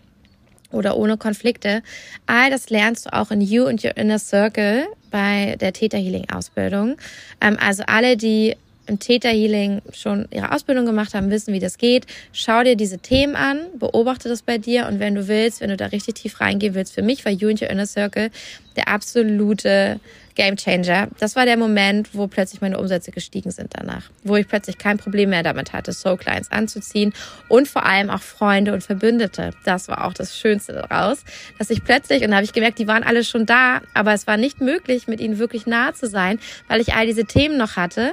oder 0.70 0.96
ohne 0.96 1.16
Konflikte. 1.16 1.82
All 2.26 2.50
das 2.50 2.70
lernst 2.70 3.06
du 3.06 3.12
auch 3.12 3.30
in 3.30 3.40
You 3.40 3.66
and 3.66 3.84
Your 3.84 3.96
Inner 3.96 4.18
Circle 4.18 4.86
bei 5.10 5.56
der 5.60 5.72
Theta 5.72 5.96
Healing 5.96 6.28
Ausbildung. 6.30 6.96
Ähm, 7.40 7.56
also 7.60 7.84
alle, 7.86 8.16
die 8.16 8.56
im 8.86 8.98
Theta 8.98 9.28
Healing 9.28 9.82
schon 9.92 10.26
ihre 10.30 10.52
Ausbildung 10.52 10.86
gemacht 10.86 11.14
haben, 11.14 11.30
wissen, 11.30 11.54
wie 11.54 11.60
das 11.60 11.78
geht. 11.78 12.06
Schau 12.32 12.62
dir 12.62 12.76
diese 12.76 12.98
Themen 12.98 13.36
an, 13.36 13.60
beobachte 13.78 14.28
das 14.28 14.42
bei 14.42 14.58
dir 14.58 14.86
und 14.86 15.00
wenn 15.00 15.14
du 15.14 15.28
willst, 15.28 15.60
wenn 15.60 15.70
du 15.70 15.76
da 15.76 15.86
richtig 15.86 16.16
tief 16.16 16.40
reingehen 16.40 16.74
willst, 16.74 16.94
für 16.94 17.02
mich 17.02 17.24
war 17.24 17.32
Your 17.32 17.50
Inner 17.50 17.86
Circle 17.86 18.30
der 18.76 18.88
absolute 18.88 20.00
Game 20.34 20.56
Changer. 20.56 21.08
Das 21.18 21.36
war 21.36 21.44
der 21.46 21.56
Moment, 21.56 22.10
wo 22.12 22.26
plötzlich 22.26 22.60
meine 22.60 22.78
Umsätze 22.78 23.10
gestiegen 23.10 23.50
sind 23.50 23.72
danach, 23.74 24.10
wo 24.22 24.36
ich 24.36 24.48
plötzlich 24.48 24.78
kein 24.78 24.98
Problem 24.98 25.30
mehr 25.30 25.42
damit 25.42 25.72
hatte, 25.72 25.92
Soul 25.92 26.16
Clients 26.16 26.50
anzuziehen 26.50 27.12
und 27.48 27.68
vor 27.68 27.84
allem 27.84 28.10
auch 28.10 28.22
Freunde 28.22 28.72
und 28.72 28.82
Verbündete. 28.82 29.50
Das 29.64 29.88
war 29.88 30.04
auch 30.04 30.12
das 30.12 30.36
Schönste 30.36 30.72
daraus, 30.72 31.24
dass 31.58 31.70
ich 31.70 31.84
plötzlich 31.84 32.22
und 32.24 32.30
da 32.30 32.36
habe 32.36 32.44
ich 32.44 32.52
gemerkt, 32.52 32.78
die 32.78 32.88
waren 32.88 33.02
alle 33.02 33.24
schon 33.24 33.46
da, 33.46 33.80
aber 33.94 34.12
es 34.12 34.26
war 34.26 34.36
nicht 34.36 34.60
möglich, 34.60 35.08
mit 35.08 35.20
ihnen 35.20 35.38
wirklich 35.38 35.66
nahe 35.66 35.94
zu 35.94 36.08
sein, 36.08 36.38
weil 36.68 36.80
ich 36.80 36.94
all 36.94 37.06
diese 37.06 37.24
Themen 37.24 37.56
noch 37.56 37.76
hatte 37.76 38.12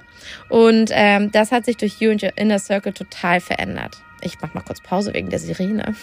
und 0.50 0.92
ähm, 0.92 1.32
das 1.32 1.52
hat 1.52 1.66
sich 1.66 1.78
durch 1.78 2.00
You 2.00 2.12
and 2.12 2.24
Your 2.24 2.38
Inner 2.38 2.60
Circle 2.60 2.94
total 2.94 3.40
verändert. 3.40 3.98
Ich 4.22 4.38
mach 4.42 4.54
mal 4.54 4.62
kurz 4.62 4.82
Pause 4.82 5.14
wegen 5.14 5.30
der 5.30 5.40
Sirene. 5.40 5.96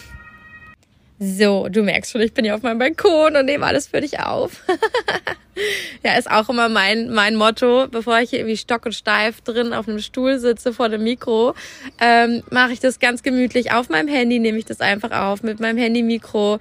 So, 1.19 1.67
du 1.67 1.83
merkst 1.83 2.11
schon, 2.11 2.21
ich 2.21 2.33
bin 2.33 2.45
hier 2.45 2.55
auf 2.55 2.61
meinem 2.61 2.79
Balkon 2.79 3.35
und 3.35 3.45
nehme 3.45 3.65
alles 3.65 3.87
für 3.87 3.99
dich 3.99 4.21
auf. 4.21 4.63
ja, 6.03 6.17
ist 6.17 6.31
auch 6.31 6.47
immer 6.47 6.69
mein, 6.69 7.09
mein 7.09 7.35
Motto, 7.35 7.87
bevor 7.91 8.19
ich 8.19 8.29
hier 8.29 8.39
irgendwie 8.39 8.55
stock 8.55 8.85
und 8.85 8.93
steif 8.93 9.41
drin 9.41 9.73
auf 9.73 9.89
einem 9.89 9.99
Stuhl 9.99 10.39
sitze 10.39 10.71
vor 10.71 10.87
dem 10.87 11.03
Mikro, 11.03 11.55
ähm, 11.99 12.41
mache 12.51 12.71
ich 12.71 12.79
das 12.79 12.99
ganz 12.99 13.21
gemütlich 13.21 13.73
auf 13.73 13.89
meinem 13.89 14.07
Handy, 14.07 14.39
nehme 14.39 14.57
ich 14.57 14.65
das 14.65 14.79
einfach 14.79 15.11
auf 15.11 15.43
mit 15.43 15.59
meinem 15.59 15.77
Handy-Mikro 15.77 16.59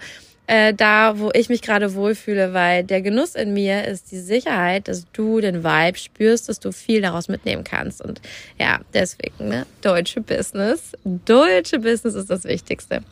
äh, 0.48 0.74
da, 0.74 1.18
wo 1.18 1.30
ich 1.34 1.50
mich 1.50 1.62
gerade 1.62 1.94
wohlfühle, 1.94 2.54
weil 2.54 2.82
der 2.82 3.02
Genuss 3.02 3.34
in 3.34 3.52
mir 3.52 3.86
ist 3.86 4.10
die 4.10 4.18
Sicherheit, 4.18 4.88
dass 4.88 5.04
du 5.12 5.40
den 5.40 5.62
Vibe 5.62 5.98
spürst, 5.98 6.48
dass 6.48 6.58
du 6.58 6.72
viel 6.72 7.02
daraus 7.02 7.28
mitnehmen 7.28 7.64
kannst. 7.64 8.02
Und 8.02 8.20
ja, 8.58 8.80
deswegen, 8.94 9.48
ne, 9.48 9.66
deutsche 9.82 10.22
Business. 10.22 10.92
Deutsche 11.04 11.78
Business 11.78 12.14
ist 12.14 12.30
das 12.30 12.44
Wichtigste. 12.44 13.02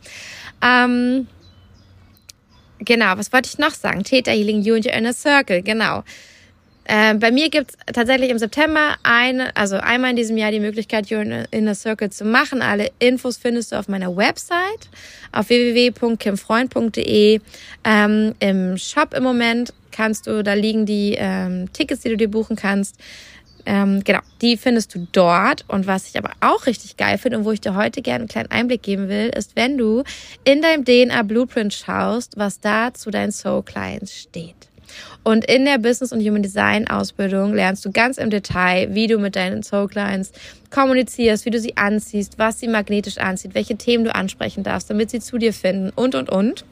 Ähm, 0.62 1.28
genau, 2.78 3.16
was 3.16 3.32
wollte 3.32 3.48
ich 3.48 3.58
noch 3.58 3.72
sagen? 3.72 4.04
Theta 4.04 4.32
Healing 4.32 4.62
You 4.62 4.74
and 4.74 4.86
Your 4.86 4.92
Inner 4.92 5.12
Circle, 5.12 5.62
genau. 5.62 6.04
Äh, 6.88 7.14
bei 7.14 7.32
mir 7.32 7.50
gibt's 7.50 7.76
tatsächlich 7.92 8.30
im 8.30 8.38
September 8.38 8.96
eine, 9.02 9.56
also 9.56 9.76
einmal 9.76 10.10
in 10.10 10.16
diesem 10.16 10.36
Jahr 10.36 10.52
die 10.52 10.60
Möglichkeit, 10.60 11.10
Your 11.10 11.24
Inner 11.50 11.74
Circle 11.74 12.10
zu 12.10 12.24
machen. 12.24 12.62
Alle 12.62 12.90
Infos 13.00 13.36
findest 13.38 13.72
du 13.72 13.76
auf 13.76 13.88
meiner 13.88 14.16
Website 14.16 14.88
auf 15.32 15.48
www.kimfreund.de. 15.48 17.40
Ähm, 17.84 18.34
Im 18.38 18.78
Shop 18.78 19.14
im 19.14 19.24
Moment 19.24 19.72
kannst 19.90 20.26
du, 20.28 20.44
da 20.44 20.54
liegen 20.54 20.86
die 20.86 21.16
ähm, 21.18 21.72
Tickets, 21.72 22.02
die 22.02 22.10
du 22.10 22.16
dir 22.16 22.30
buchen 22.30 22.54
kannst. 22.54 23.00
Ähm, 23.66 24.02
genau, 24.04 24.20
die 24.40 24.56
findest 24.56 24.94
du 24.94 25.06
dort. 25.12 25.64
Und 25.68 25.86
was 25.86 26.08
ich 26.08 26.16
aber 26.16 26.30
auch 26.40 26.66
richtig 26.66 26.96
geil 26.96 27.18
finde 27.18 27.38
und 27.38 27.44
wo 27.44 27.52
ich 27.52 27.60
dir 27.60 27.74
heute 27.74 28.00
gerne 28.00 28.20
einen 28.20 28.28
kleinen 28.28 28.50
Einblick 28.50 28.82
geben 28.82 29.08
will, 29.08 29.28
ist, 29.36 29.56
wenn 29.56 29.76
du 29.76 30.04
in 30.44 30.62
deinem 30.62 30.84
DNA 30.84 31.22
Blueprint 31.24 31.74
schaust, 31.74 32.36
was 32.36 32.60
da 32.60 32.94
zu 32.94 33.10
deinen 33.10 33.32
Soul 33.32 33.62
Clients 33.64 34.16
steht. 34.16 34.54
Und 35.24 35.44
in 35.46 35.64
der 35.64 35.78
Business 35.78 36.12
und 36.12 36.20
Human 36.20 36.42
Design 36.42 36.86
Ausbildung 36.86 37.52
lernst 37.52 37.84
du 37.84 37.90
ganz 37.90 38.18
im 38.18 38.30
Detail, 38.30 38.94
wie 38.94 39.08
du 39.08 39.18
mit 39.18 39.34
deinen 39.34 39.64
Soul 39.64 39.88
Clients 39.88 40.30
kommunizierst, 40.70 41.44
wie 41.44 41.50
du 41.50 41.58
sie 41.58 41.76
anziehst, 41.76 42.38
was 42.38 42.60
sie 42.60 42.68
magnetisch 42.68 43.18
anzieht, 43.18 43.54
welche 43.54 43.76
Themen 43.76 44.04
du 44.04 44.14
ansprechen 44.14 44.62
darfst, 44.62 44.88
damit 44.88 45.10
sie 45.10 45.20
zu 45.20 45.38
dir 45.38 45.52
finden 45.52 45.90
und, 45.90 46.14
und, 46.14 46.30
und. 46.30 46.64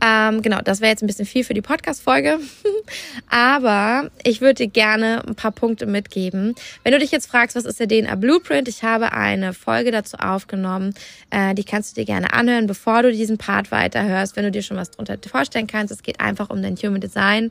Ähm, 0.00 0.42
genau, 0.42 0.60
das 0.62 0.80
wäre 0.80 0.90
jetzt 0.90 1.02
ein 1.02 1.06
bisschen 1.06 1.24
viel 1.24 1.44
für 1.44 1.54
die 1.54 1.62
Podcast-Folge. 1.62 2.38
Aber 3.30 4.10
ich 4.22 4.40
würde 4.40 4.54
dir 4.54 4.68
gerne 4.68 5.22
ein 5.26 5.34
paar 5.34 5.52
Punkte 5.52 5.86
mitgeben. 5.86 6.54
Wenn 6.82 6.92
du 6.92 6.98
dich 6.98 7.10
jetzt 7.10 7.26
fragst, 7.26 7.56
was 7.56 7.64
ist 7.64 7.80
der 7.80 7.88
DNA 7.88 8.14
Blueprint? 8.16 8.68
Ich 8.68 8.82
habe 8.82 9.12
eine 9.12 9.54
Folge 9.54 9.90
dazu 9.90 10.18
aufgenommen. 10.18 10.94
Äh, 11.30 11.54
die 11.54 11.64
kannst 11.64 11.92
du 11.96 12.00
dir 12.00 12.06
gerne 12.06 12.32
anhören, 12.32 12.66
bevor 12.66 13.02
du 13.02 13.12
diesen 13.12 13.38
Part 13.38 13.70
weiterhörst, 13.70 14.36
wenn 14.36 14.44
du 14.44 14.50
dir 14.50 14.62
schon 14.62 14.76
was 14.76 14.90
darunter 14.90 15.16
vorstellen 15.28 15.66
kannst. 15.66 15.92
Es 15.92 16.02
geht 16.02 16.20
einfach 16.20 16.50
um 16.50 16.62
dein 16.62 16.76
Human 16.76 17.00
Design. 17.00 17.50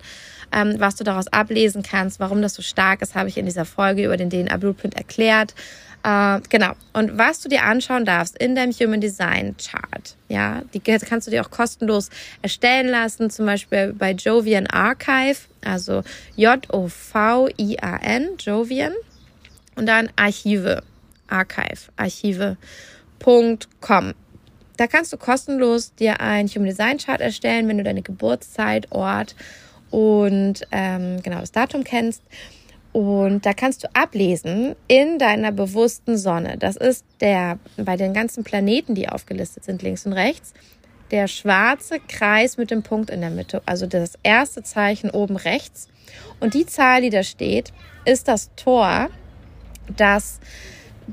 Ähm, 0.51 0.75
was 0.77 0.95
du 0.95 1.03
daraus 1.03 1.27
ablesen 1.27 1.81
kannst, 1.81 2.19
warum 2.19 2.41
das 2.41 2.53
so 2.53 2.61
stark 2.61 3.01
ist, 3.01 3.15
habe 3.15 3.29
ich 3.29 3.37
in 3.37 3.45
dieser 3.45 3.65
Folge 3.65 4.05
über 4.05 4.17
den 4.17 4.29
DNA 4.29 4.57
Blueprint 4.57 4.95
erklärt. 4.95 5.55
Äh, 6.03 6.41
genau. 6.49 6.73
Und 6.91 7.17
was 7.17 7.39
du 7.39 7.49
dir 7.49 7.63
anschauen 7.63 8.03
darfst 8.05 8.37
in 8.37 8.55
deinem 8.55 8.73
Human 8.73 8.99
Design 8.99 9.55
Chart, 9.57 10.15
ja, 10.27 10.61
die 10.73 10.81
kannst 10.81 11.27
du 11.27 11.31
dir 11.31 11.41
auch 11.41 11.49
kostenlos 11.49 12.09
erstellen 12.41 12.89
lassen, 12.89 13.29
zum 13.29 13.45
Beispiel 13.45 13.93
bei 13.93 14.11
Jovian 14.11 14.67
Archive, 14.67 15.37
also 15.63 16.03
J-O-V-I-A-N, 16.35 18.29
Jovian, 18.37 18.93
und 19.75 19.85
dann 19.87 20.09
Archive, 20.17 20.83
Archive, 21.27 21.89
archive.com. 21.95 22.57
Da 24.75 24.87
kannst 24.87 25.13
du 25.13 25.17
kostenlos 25.17 25.95
dir 25.95 26.19
ein 26.19 26.47
Human 26.47 26.67
Design 26.67 26.97
Chart 26.97 27.21
erstellen, 27.21 27.67
wenn 27.69 27.77
du 27.77 27.83
deine 27.83 28.01
Geburtszeit, 28.01 28.91
Ort 28.91 29.35
und 29.89 30.67
ähm, 30.71 31.21
genau 31.21 31.39
das 31.39 31.51
Datum 31.51 31.83
kennst. 31.83 32.23
Und 32.93 33.45
da 33.45 33.53
kannst 33.53 33.83
du 33.83 33.87
ablesen 33.93 34.75
in 34.87 35.17
deiner 35.17 35.51
bewussten 35.51 36.15
Sonne. 36.15 36.57
Das 36.59 36.77
ist 36.77 37.03
der, 37.19 37.57
bei 37.75 37.97
den 37.97 38.13
ganzen 38.13 38.43
Planeten, 38.43 38.93
die 38.93 39.09
aufgelistet 39.09 39.65
sind, 39.65 39.81
links 39.81 40.05
und 40.05 40.13
rechts, 40.13 40.53
der 41.09 41.27
schwarze 41.27 41.99
Kreis 41.99 42.57
mit 42.57 42.69
dem 42.69 42.83
Punkt 42.83 43.09
in 43.09 43.21
der 43.21 43.31
Mitte. 43.31 43.63
Also 43.65 43.87
das 43.87 44.13
erste 44.21 44.61
Zeichen 44.61 45.09
oben 45.09 45.35
rechts. 45.35 45.89
Und 46.39 46.53
die 46.53 46.67
Zahl, 46.67 47.01
die 47.01 47.09
da 47.09 47.23
steht, 47.23 47.73
ist 48.05 48.27
das 48.27 48.51
Tor, 48.55 49.09
das 49.97 50.39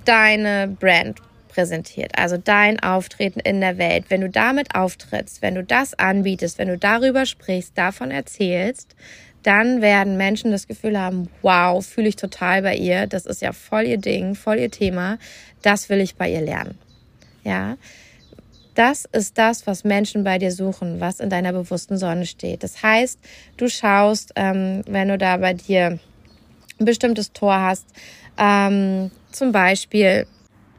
deine 0.05 0.69
Brand 0.69 1.21
präsentiert. 1.49 2.12
Also 2.16 2.37
dein 2.37 2.81
Auftreten 2.81 3.40
in 3.40 3.61
der 3.61 3.79
Welt. 3.79 4.07
Wenn 4.09 4.21
du 4.21 4.29
damit 4.29 4.75
auftrittst, 4.75 5.43
wenn 5.43 5.55
du 5.55 5.64
das 5.64 5.99
anbietest, 5.99 6.59
wenn 6.59 6.69
du 6.69 6.79
darüber 6.79 7.27
sprichst, 7.27 7.77
davon 7.77 8.11
erzählst, 8.11 8.95
dann 9.42 9.81
werden 9.81 10.16
Menschen 10.16 10.50
das 10.50 10.66
Gefühl 10.66 10.98
haben, 10.98 11.29
wow, 11.42 11.85
fühle 11.85 12.09
ich 12.09 12.16
total 12.16 12.62
bei 12.62 12.76
ihr, 12.76 13.07
das 13.07 13.26
ist 13.26 13.42
ja 13.42 13.53
voll 13.53 13.85
ihr 13.85 13.98
Ding, 13.98 14.35
voll 14.35 14.59
ihr 14.59 14.70
Thema, 14.70 15.18
das 15.62 15.88
will 15.88 16.00
ich 16.00 16.16
bei 16.16 16.31
ihr 16.31 16.40
lernen. 16.40 16.79
Ja, 17.44 17.76
das 18.74 19.05
ist 19.12 19.37
das, 19.38 19.66
was 19.66 19.85
Menschen 19.85 20.24
bei 20.24 20.38
dir 20.38 20.53
suchen, 20.53 21.00
was 21.00 21.20
in 21.20 21.31
deiner 21.31 21.53
bewussten 21.53 21.96
Sonne 21.96 22.26
steht. 22.26 22.62
Das 22.62 22.83
heißt, 22.83 23.18
du 23.57 23.68
schaust, 23.68 24.33
ähm, 24.37 24.83
wenn 24.87 25.09
du 25.09 25.18
da 25.18 25.37
bei 25.38 25.55
dir 25.55 25.98
ein 26.79 26.85
bestimmtes 26.85 27.33
Tor 27.33 27.61
hast, 27.61 27.87
ähm, 28.38 29.11
zum 29.33 29.53
Beispiel 29.53 30.26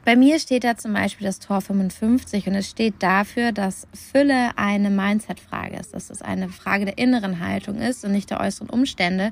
bei 0.03 0.15
mir 0.15 0.39
steht 0.39 0.63
da 0.63 0.77
zum 0.77 0.93
Beispiel 0.93 1.27
das 1.27 1.39
Tor 1.39 1.61
55 1.61 2.47
und 2.47 2.55
es 2.55 2.69
steht 2.69 2.95
dafür, 2.99 3.51
dass 3.51 3.87
Fülle 3.93 4.51
eine 4.55 4.89
Mindset-Frage 4.89 5.77
ist, 5.77 5.93
dass 5.93 6.09
es 6.09 6.21
eine 6.21 6.49
Frage 6.49 6.85
der 6.85 6.97
inneren 6.97 7.39
Haltung 7.39 7.77
ist 7.77 8.03
und 8.03 8.11
nicht 8.11 8.29
der 8.31 8.39
äußeren 8.39 8.69
Umstände. 8.69 9.31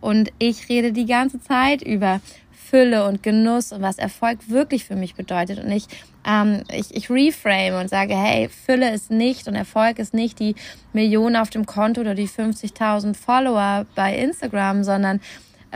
Und 0.00 0.30
ich 0.38 0.68
rede 0.68 0.92
die 0.92 1.06
ganze 1.06 1.40
Zeit 1.40 1.82
über 1.82 2.20
Fülle 2.70 3.06
und 3.06 3.22
Genuss 3.22 3.72
und 3.72 3.82
was 3.82 3.98
Erfolg 3.98 4.48
wirklich 4.48 4.84
für 4.84 4.94
mich 4.94 5.14
bedeutet. 5.14 5.58
Und 5.58 5.72
ich, 5.72 5.86
ähm, 6.24 6.62
ich, 6.70 6.94
ich 6.94 7.10
reframe 7.10 7.80
und 7.80 7.88
sage, 7.88 8.14
hey, 8.14 8.48
Fülle 8.48 8.92
ist 8.92 9.10
nicht 9.10 9.48
und 9.48 9.56
Erfolg 9.56 9.98
ist 9.98 10.14
nicht 10.14 10.38
die 10.38 10.54
Millionen 10.92 11.36
auf 11.36 11.50
dem 11.50 11.66
Konto 11.66 12.00
oder 12.00 12.14
die 12.14 12.28
50.000 12.28 13.14
Follower 13.14 13.86
bei 13.96 14.16
Instagram, 14.16 14.84
sondern 14.84 15.20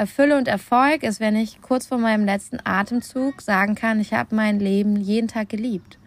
Fülle 0.07 0.37
und 0.37 0.49
Erfolg 0.49 1.03
ist, 1.03 1.21
wenn 1.21 1.37
ich 1.37 1.61
kurz 1.63 1.87
vor 1.87 1.99
meinem 1.99 2.25
letzten 2.25 2.59
Atemzug 2.65 3.41
sagen 3.41 3.75
kann, 3.75 4.01
ich 4.01 4.13
habe 4.13 4.35
mein 4.35 4.59
Leben 4.59 4.97
jeden 4.97 5.29
Tag 5.29 5.49
geliebt. 5.49 5.99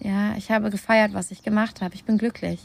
Ja, 0.00 0.36
ich 0.36 0.50
habe 0.50 0.70
gefeiert, 0.70 1.14
was 1.14 1.30
ich 1.30 1.42
gemacht 1.42 1.80
habe. 1.80 1.94
Ich 1.94 2.04
bin 2.04 2.18
glücklich 2.18 2.60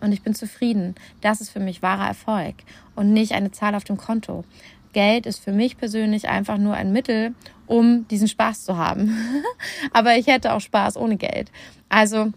und 0.00 0.12
ich 0.12 0.22
bin 0.22 0.34
zufrieden. 0.34 0.94
Das 1.20 1.40
ist 1.40 1.50
für 1.50 1.60
mich 1.60 1.82
wahrer 1.82 2.06
Erfolg 2.06 2.56
und 2.94 3.12
nicht 3.12 3.32
eine 3.32 3.52
Zahl 3.52 3.74
auf 3.74 3.84
dem 3.84 3.96
Konto. 3.96 4.44
Geld 4.92 5.26
ist 5.26 5.42
für 5.42 5.52
mich 5.52 5.76
persönlich 5.76 6.28
einfach 6.28 6.58
nur 6.58 6.74
ein 6.74 6.92
Mittel, 6.92 7.34
um 7.66 8.06
diesen 8.08 8.28
Spaß 8.28 8.64
zu 8.64 8.76
haben. 8.76 9.16
Aber 9.92 10.16
ich 10.16 10.26
hätte 10.26 10.52
auch 10.52 10.60
Spaß 10.60 10.96
ohne 10.96 11.16
Geld. 11.16 11.50
Also 11.88 12.32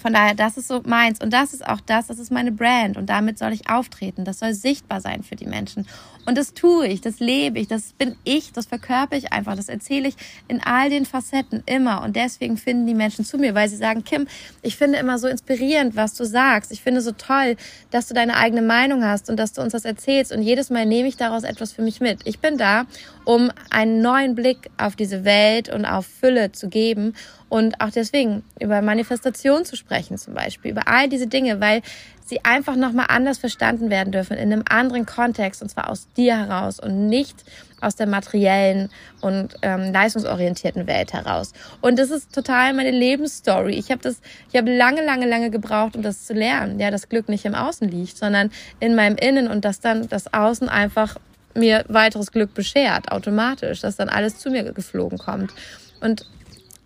von 0.00 0.12
daher, 0.12 0.34
das 0.34 0.56
ist 0.56 0.68
so 0.68 0.82
meins. 0.84 1.20
Und 1.20 1.32
das 1.32 1.54
ist 1.54 1.66
auch 1.66 1.80
das, 1.80 2.08
das 2.08 2.18
ist 2.18 2.32
meine 2.32 2.52
Brand. 2.52 2.96
Und 2.96 3.06
damit 3.10 3.38
soll 3.38 3.52
ich 3.52 3.68
auftreten. 3.68 4.24
Das 4.24 4.40
soll 4.40 4.54
sichtbar 4.54 5.00
sein 5.00 5.22
für 5.22 5.36
die 5.36 5.46
Menschen. 5.46 5.86
Und 6.26 6.38
das 6.38 6.54
tue 6.54 6.86
ich, 6.86 7.00
das 7.00 7.20
lebe 7.20 7.58
ich, 7.58 7.68
das 7.68 7.92
bin 7.92 8.16
ich, 8.24 8.52
das 8.52 8.66
verkörper 8.66 9.16
ich 9.16 9.32
einfach. 9.32 9.56
Das 9.56 9.68
erzähle 9.68 10.08
ich 10.08 10.14
in 10.48 10.62
all 10.62 10.88
den 10.88 11.04
Facetten 11.04 11.62
immer. 11.66 12.02
Und 12.02 12.16
deswegen 12.16 12.56
finden 12.56 12.86
die 12.86 12.94
Menschen 12.94 13.24
zu 13.24 13.36
mir, 13.36 13.54
weil 13.54 13.68
sie 13.68 13.76
sagen, 13.76 14.04
Kim, 14.04 14.26
ich 14.62 14.76
finde 14.76 14.98
immer 14.98 15.18
so 15.18 15.28
inspirierend, 15.28 15.96
was 15.96 16.14
du 16.14 16.24
sagst. 16.24 16.72
Ich 16.72 16.80
finde 16.80 17.02
so 17.02 17.12
toll, 17.12 17.56
dass 17.90 18.08
du 18.08 18.14
deine 18.14 18.36
eigene 18.36 18.62
Meinung 18.62 19.04
hast 19.04 19.28
und 19.28 19.36
dass 19.36 19.52
du 19.52 19.60
uns 19.60 19.72
das 19.72 19.84
erzählst. 19.84 20.32
Und 20.32 20.42
jedes 20.42 20.70
Mal 20.70 20.86
nehme 20.86 21.08
ich 21.08 21.16
daraus 21.16 21.44
etwas 21.44 21.72
für 21.72 21.82
mich 21.82 22.00
mit. 22.00 22.20
Ich 22.24 22.38
bin 22.38 22.56
da, 22.56 22.86
um 23.24 23.50
einen 23.70 24.00
neuen 24.00 24.34
Blick 24.34 24.70
auf 24.78 24.96
diese 24.96 25.24
Welt 25.24 25.68
und 25.68 25.84
auf 25.84 26.06
Fülle 26.06 26.52
zu 26.52 26.68
geben 26.68 27.14
und 27.54 27.80
auch 27.80 27.90
deswegen 27.90 28.42
über 28.58 28.82
Manifestation 28.82 29.64
zu 29.64 29.76
sprechen 29.76 30.18
zum 30.18 30.34
Beispiel, 30.34 30.72
über 30.72 30.88
all 30.88 31.08
diese 31.08 31.28
Dinge, 31.28 31.60
weil 31.60 31.82
sie 32.26 32.44
einfach 32.44 32.74
nochmal 32.74 33.06
anders 33.10 33.38
verstanden 33.38 33.90
werden 33.90 34.10
dürfen, 34.10 34.36
in 34.36 34.52
einem 34.52 34.64
anderen 34.68 35.06
Kontext 35.06 35.62
und 35.62 35.68
zwar 35.68 35.88
aus 35.88 36.08
dir 36.16 36.36
heraus 36.36 36.80
und 36.80 37.06
nicht 37.06 37.44
aus 37.80 37.94
der 37.94 38.08
materiellen 38.08 38.90
und 39.20 39.54
ähm, 39.62 39.92
leistungsorientierten 39.92 40.88
Welt 40.88 41.12
heraus. 41.12 41.52
Und 41.80 42.00
das 42.00 42.10
ist 42.10 42.34
total 42.34 42.74
meine 42.74 42.90
Lebensstory. 42.90 43.74
Ich 43.74 43.92
habe 43.92 44.02
das, 44.02 44.20
ich 44.50 44.58
habe 44.58 44.76
lange, 44.76 45.04
lange, 45.04 45.28
lange 45.28 45.50
gebraucht, 45.50 45.94
um 45.94 46.02
das 46.02 46.26
zu 46.26 46.32
lernen. 46.32 46.80
Ja, 46.80 46.90
das 46.90 47.08
Glück 47.08 47.28
nicht 47.28 47.44
im 47.44 47.54
Außen 47.54 47.88
liegt, 47.88 48.16
sondern 48.18 48.50
in 48.80 48.96
meinem 48.96 49.14
Innen 49.14 49.46
und 49.46 49.64
dass 49.64 49.78
dann 49.78 50.08
das 50.08 50.34
Außen 50.34 50.68
einfach 50.68 51.18
mir 51.54 51.84
weiteres 51.86 52.32
Glück 52.32 52.52
beschert, 52.52 53.12
automatisch, 53.12 53.80
dass 53.80 53.94
dann 53.94 54.08
alles 54.08 54.38
zu 54.40 54.50
mir 54.50 54.64
geflogen 54.72 55.18
kommt. 55.18 55.52
Und 56.00 56.26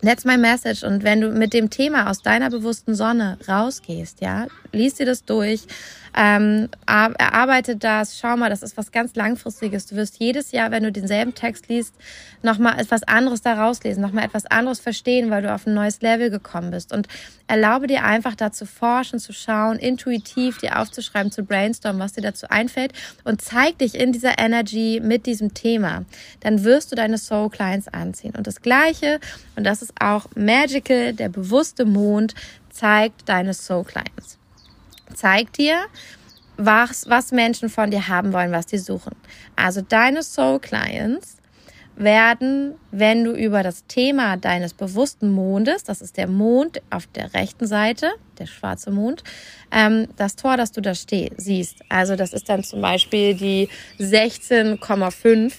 That's 0.01 0.25
my 0.25 0.37
message. 0.37 0.85
Und 0.85 1.03
wenn 1.03 1.21
du 1.21 1.31
mit 1.31 1.53
dem 1.53 1.71
Thema 1.71 2.09
aus 2.09 2.23
deiner 2.23 2.51
bewussten 2.51 2.95
Sonne 2.95 3.37
rausgehst, 3.49 4.21
ja, 4.21 4.47
liest 4.73 4.99
dir 4.99 5.07
das 5.07 5.25
durch, 5.25 5.67
ähm, 6.17 6.69
erarbeite 6.87 7.77
das, 7.77 8.19
schau 8.19 8.37
mal, 8.37 8.51
das 8.51 8.63
ist 8.63 8.77
was 8.77 8.91
ganz 8.91 9.15
Langfristiges. 9.15 9.87
Du 9.87 9.95
wirst 9.95 10.19
jedes 10.19 10.51
Jahr, 10.51 10.71
wenn 10.71 10.83
du 10.83 10.91
denselben 10.91 11.35
Text 11.35 11.69
liest, 11.69 11.95
nochmal 12.43 12.81
etwas 12.81 13.03
anderes 13.05 13.43
da 13.43 13.55
rauslesen, 13.55 14.03
nochmal 14.03 14.25
etwas 14.25 14.47
anderes 14.47 14.81
verstehen, 14.81 15.31
weil 15.31 15.43
du 15.43 15.55
auf 15.55 15.67
ein 15.67 15.75
neues 15.75 16.01
Level 16.01 16.31
gekommen 16.31 16.71
bist. 16.71 16.93
Und 16.93 17.07
erlaube 17.47 17.87
dir 17.87 18.05
einfach 18.05 18.35
da 18.35 18.51
zu 18.51 18.67
forschen, 18.67 19.19
zu 19.19 19.33
schauen, 19.33 19.79
intuitiv 19.79 20.59
dir 20.59 20.81
aufzuschreiben, 20.81 21.31
zu 21.31 21.45
brainstormen, 21.45 22.01
was 22.01 22.15
dir 22.15 22.23
dazu 22.23 22.49
einfällt 22.49 22.93
und 23.25 23.41
zeig 23.41 23.79
dich 23.79 23.95
in 23.95 24.13
dieser 24.13 24.39
Energy 24.39 25.01
mit 25.03 25.27
diesem 25.27 25.55
Thema. 25.55 26.05
Dann 26.41 26.65
wirst 26.65 26.91
du 26.91 26.97
deine 26.97 27.19
Soul 27.19 27.51
Clients 27.51 27.89
anziehen. 27.89 28.35
Und 28.37 28.47
das 28.47 28.61
Gleiche, 28.61 29.21
und 29.57 29.65
das 29.65 29.83
ist 29.83 29.93
auch 30.01 30.27
Magical, 30.35 31.13
der 31.13 31.29
bewusste 31.29 31.85
Mond, 31.85 32.35
zeigt 32.71 33.29
deine 33.29 33.55
Soul 33.55 33.85
Clients. 33.85 34.38
Zeigt 35.15 35.59
dir, 35.59 35.77
was, 36.57 37.09
was 37.09 37.33
Menschen 37.33 37.69
von 37.69 37.91
dir 37.91 38.09
haben 38.09 38.33
wollen, 38.33 38.53
was 38.53 38.67
die 38.67 38.79
suchen. 38.79 39.15
Also 39.57 39.81
deine 39.81 40.23
Soul 40.23 40.59
Clients 40.59 41.39
werden, 41.97 42.75
wenn 42.91 43.25
du 43.25 43.33
über 43.33 43.63
das 43.63 43.87
Thema 43.87 44.37
deines 44.37 44.75
bewussten 44.75 45.31
Mondes, 45.31 45.85
das 45.85 46.01
ist 46.01 46.17
der 46.17 46.29
Mond 46.29 46.81
auf 46.91 47.07
der 47.09 47.35
rechten 47.35 47.67
Seite, 47.67 48.11
der 48.39 48.47
schwarze 48.47 48.91
Mond, 48.91 49.25
ähm, 49.73 50.09
das 50.17 50.37
Tor, 50.37 50.57
das 50.57 50.71
du 50.73 50.81
da 50.81 50.95
steh, 50.95 51.31
siehst, 51.37 51.83
also 51.89 52.15
das 52.15 52.33
ist 52.33 52.49
dann 52.49 52.63
zum 52.63 52.81
Beispiel 52.81 53.35
die 53.35 53.69
16,5, 53.99 55.55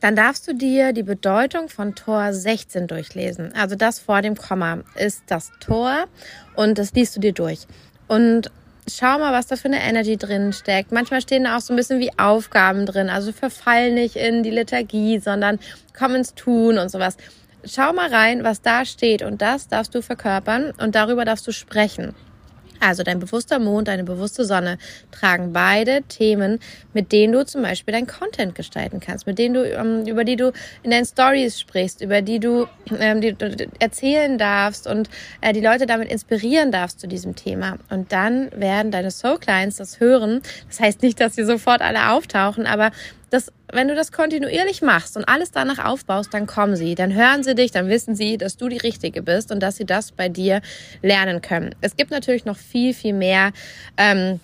dann 0.00 0.16
darfst 0.16 0.46
du 0.48 0.54
dir 0.54 0.92
die 0.92 1.02
Bedeutung 1.02 1.68
von 1.68 1.94
Tor 1.94 2.32
16 2.32 2.86
durchlesen. 2.86 3.52
Also 3.54 3.76
das 3.76 3.98
vor 3.98 4.22
dem 4.22 4.36
Komma 4.36 4.80
ist 4.94 5.24
das 5.26 5.50
Tor 5.60 6.06
und 6.54 6.78
das 6.78 6.92
liest 6.92 7.16
du 7.16 7.20
dir 7.20 7.32
durch. 7.32 7.66
Und 8.06 8.50
schau 8.88 9.18
mal, 9.18 9.32
was 9.32 9.46
da 9.46 9.56
für 9.56 9.66
eine 9.66 9.82
Energy 9.82 10.16
drin 10.16 10.52
steckt. 10.52 10.92
Manchmal 10.92 11.20
stehen 11.20 11.44
da 11.44 11.56
auch 11.56 11.60
so 11.60 11.72
ein 11.72 11.76
bisschen 11.76 12.00
wie 12.00 12.16
Aufgaben 12.18 12.86
drin. 12.86 13.10
Also 13.10 13.32
verfall 13.32 13.92
nicht 13.92 14.16
in 14.16 14.42
die 14.42 14.50
Liturgie, 14.50 15.18
sondern 15.18 15.58
komm 15.96 16.14
ins 16.14 16.34
Tun 16.34 16.78
und 16.78 16.90
sowas. 16.90 17.16
Schau 17.64 17.92
mal 17.92 18.08
rein, 18.08 18.44
was 18.44 18.62
da 18.62 18.84
steht 18.84 19.22
und 19.22 19.42
das 19.42 19.68
darfst 19.68 19.94
du 19.94 20.02
verkörpern 20.02 20.72
und 20.78 20.94
darüber 20.94 21.24
darfst 21.24 21.46
du 21.46 21.52
sprechen. 21.52 22.14
Also 22.80 23.02
dein 23.02 23.18
bewusster 23.18 23.58
Mond, 23.58 23.88
deine 23.88 24.04
bewusste 24.04 24.44
Sonne 24.44 24.78
tragen 25.10 25.52
beide 25.52 26.02
Themen, 26.02 26.60
mit 26.92 27.12
denen 27.12 27.32
du 27.32 27.44
zum 27.44 27.62
Beispiel 27.62 27.92
dein 27.92 28.06
Content 28.06 28.54
gestalten 28.54 29.00
kannst, 29.00 29.26
mit 29.26 29.38
denen 29.38 29.54
du, 29.54 29.64
ähm, 29.68 30.06
über 30.06 30.24
die 30.24 30.36
du 30.36 30.52
in 30.82 30.90
deinen 30.90 31.04
Stories 31.04 31.60
sprichst, 31.60 32.00
über 32.00 32.22
die 32.22 32.40
du, 32.40 32.66
ähm, 32.98 33.20
die 33.20 33.32
du 33.32 33.68
erzählen 33.78 34.38
darfst 34.38 34.86
und 34.86 35.08
äh, 35.40 35.52
die 35.52 35.60
Leute 35.60 35.86
damit 35.86 36.10
inspirieren 36.10 36.72
darfst 36.72 37.00
zu 37.00 37.08
diesem 37.08 37.34
Thema. 37.34 37.78
Und 37.90 38.12
dann 38.12 38.50
werden 38.52 38.90
deine 38.90 39.10
Soul 39.10 39.38
Clients 39.38 39.76
das 39.76 40.00
hören. 40.00 40.42
Das 40.68 40.80
heißt 40.80 41.02
nicht, 41.02 41.20
dass 41.20 41.34
sie 41.34 41.44
sofort 41.44 41.82
alle 41.82 42.10
auftauchen, 42.10 42.66
aber 42.66 42.90
das, 43.30 43.52
wenn 43.72 43.88
du 43.88 43.94
das 43.94 44.12
kontinuierlich 44.12 44.82
machst 44.82 45.16
und 45.16 45.24
alles 45.24 45.50
danach 45.50 45.84
aufbaust, 45.84 46.32
dann 46.32 46.46
kommen 46.46 46.76
sie, 46.76 46.94
dann 46.94 47.14
hören 47.14 47.42
sie 47.42 47.54
dich, 47.54 47.70
dann 47.70 47.88
wissen 47.88 48.14
sie, 48.14 48.38
dass 48.38 48.56
du 48.56 48.68
die 48.68 48.78
Richtige 48.78 49.22
bist 49.22 49.50
und 49.50 49.60
dass 49.60 49.76
sie 49.76 49.84
das 49.84 50.12
bei 50.12 50.28
dir 50.28 50.60
lernen 51.02 51.42
können. 51.42 51.74
Es 51.80 51.96
gibt 51.96 52.10
natürlich 52.10 52.44
noch 52.44 52.56
viel, 52.56 52.94
viel 52.94 53.12
mehr. 53.12 53.52
Ähm, 53.96 54.40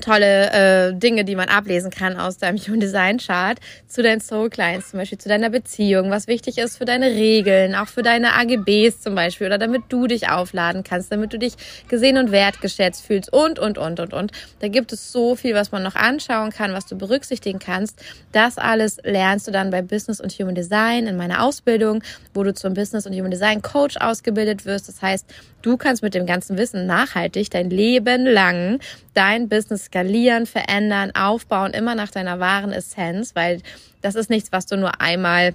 tolle 0.00 0.90
äh, 0.90 0.94
Dinge, 0.94 1.24
die 1.24 1.36
man 1.36 1.48
ablesen 1.48 1.90
kann 1.90 2.18
aus 2.18 2.38
deinem 2.38 2.58
Human 2.66 2.80
Design 2.80 3.18
Chart 3.18 3.58
zu 3.86 4.02
deinen 4.02 4.20
Soul 4.20 4.50
Clients, 4.50 4.90
zum 4.90 5.00
Beispiel 5.00 5.18
zu 5.18 5.28
deiner 5.28 5.50
Beziehung, 5.50 6.10
was 6.10 6.26
wichtig 6.26 6.58
ist 6.58 6.78
für 6.78 6.84
deine 6.84 7.06
Regeln, 7.06 7.74
auch 7.74 7.88
für 7.88 8.02
deine 8.02 8.34
AGBs 8.34 9.00
zum 9.00 9.14
Beispiel 9.14 9.46
oder 9.46 9.58
damit 9.58 9.82
du 9.88 10.06
dich 10.06 10.28
aufladen 10.28 10.84
kannst, 10.84 11.12
damit 11.12 11.32
du 11.32 11.38
dich 11.38 11.54
gesehen 11.88 12.18
und 12.18 12.32
wertgeschätzt 12.32 13.04
fühlst 13.04 13.32
und, 13.32 13.58
und, 13.58 13.78
und, 13.78 14.00
und, 14.00 14.12
und. 14.12 14.32
Da 14.60 14.68
gibt 14.68 14.92
es 14.92 15.12
so 15.12 15.36
viel, 15.36 15.54
was 15.54 15.72
man 15.72 15.82
noch 15.82 15.94
anschauen 15.94 16.50
kann, 16.50 16.72
was 16.72 16.86
du 16.86 16.96
berücksichtigen 16.96 17.58
kannst. 17.58 18.02
Das 18.32 18.58
alles 18.58 18.98
lernst 19.02 19.46
du 19.46 19.52
dann 19.52 19.70
bei 19.70 19.82
Business 19.82 20.20
und 20.20 20.32
Human 20.32 20.54
Design 20.54 21.06
in 21.06 21.16
meiner 21.16 21.42
Ausbildung, 21.42 22.02
wo 22.32 22.42
du 22.42 22.52
zum 22.54 22.74
Business 22.74 23.06
und 23.06 23.14
Human 23.14 23.30
Design 23.30 23.62
Coach 23.62 23.96
ausgebildet 23.96 24.64
wirst. 24.64 24.88
Das 24.88 25.02
heißt, 25.02 25.26
du 25.64 25.76
kannst 25.76 26.02
mit 26.02 26.14
dem 26.14 26.26
ganzen 26.26 26.58
Wissen 26.58 26.86
nachhaltig 26.86 27.50
dein 27.50 27.70
Leben 27.70 28.26
lang 28.26 28.80
dein 29.14 29.48
Business 29.48 29.86
skalieren, 29.86 30.46
verändern, 30.46 31.12
aufbauen, 31.14 31.72
immer 31.72 31.94
nach 31.94 32.10
deiner 32.10 32.40
wahren 32.40 32.72
Essenz, 32.72 33.34
weil 33.34 33.60
das 34.02 34.14
ist 34.14 34.28
nichts, 34.28 34.52
was 34.52 34.66
du 34.66 34.76
nur 34.76 35.00
einmal 35.00 35.54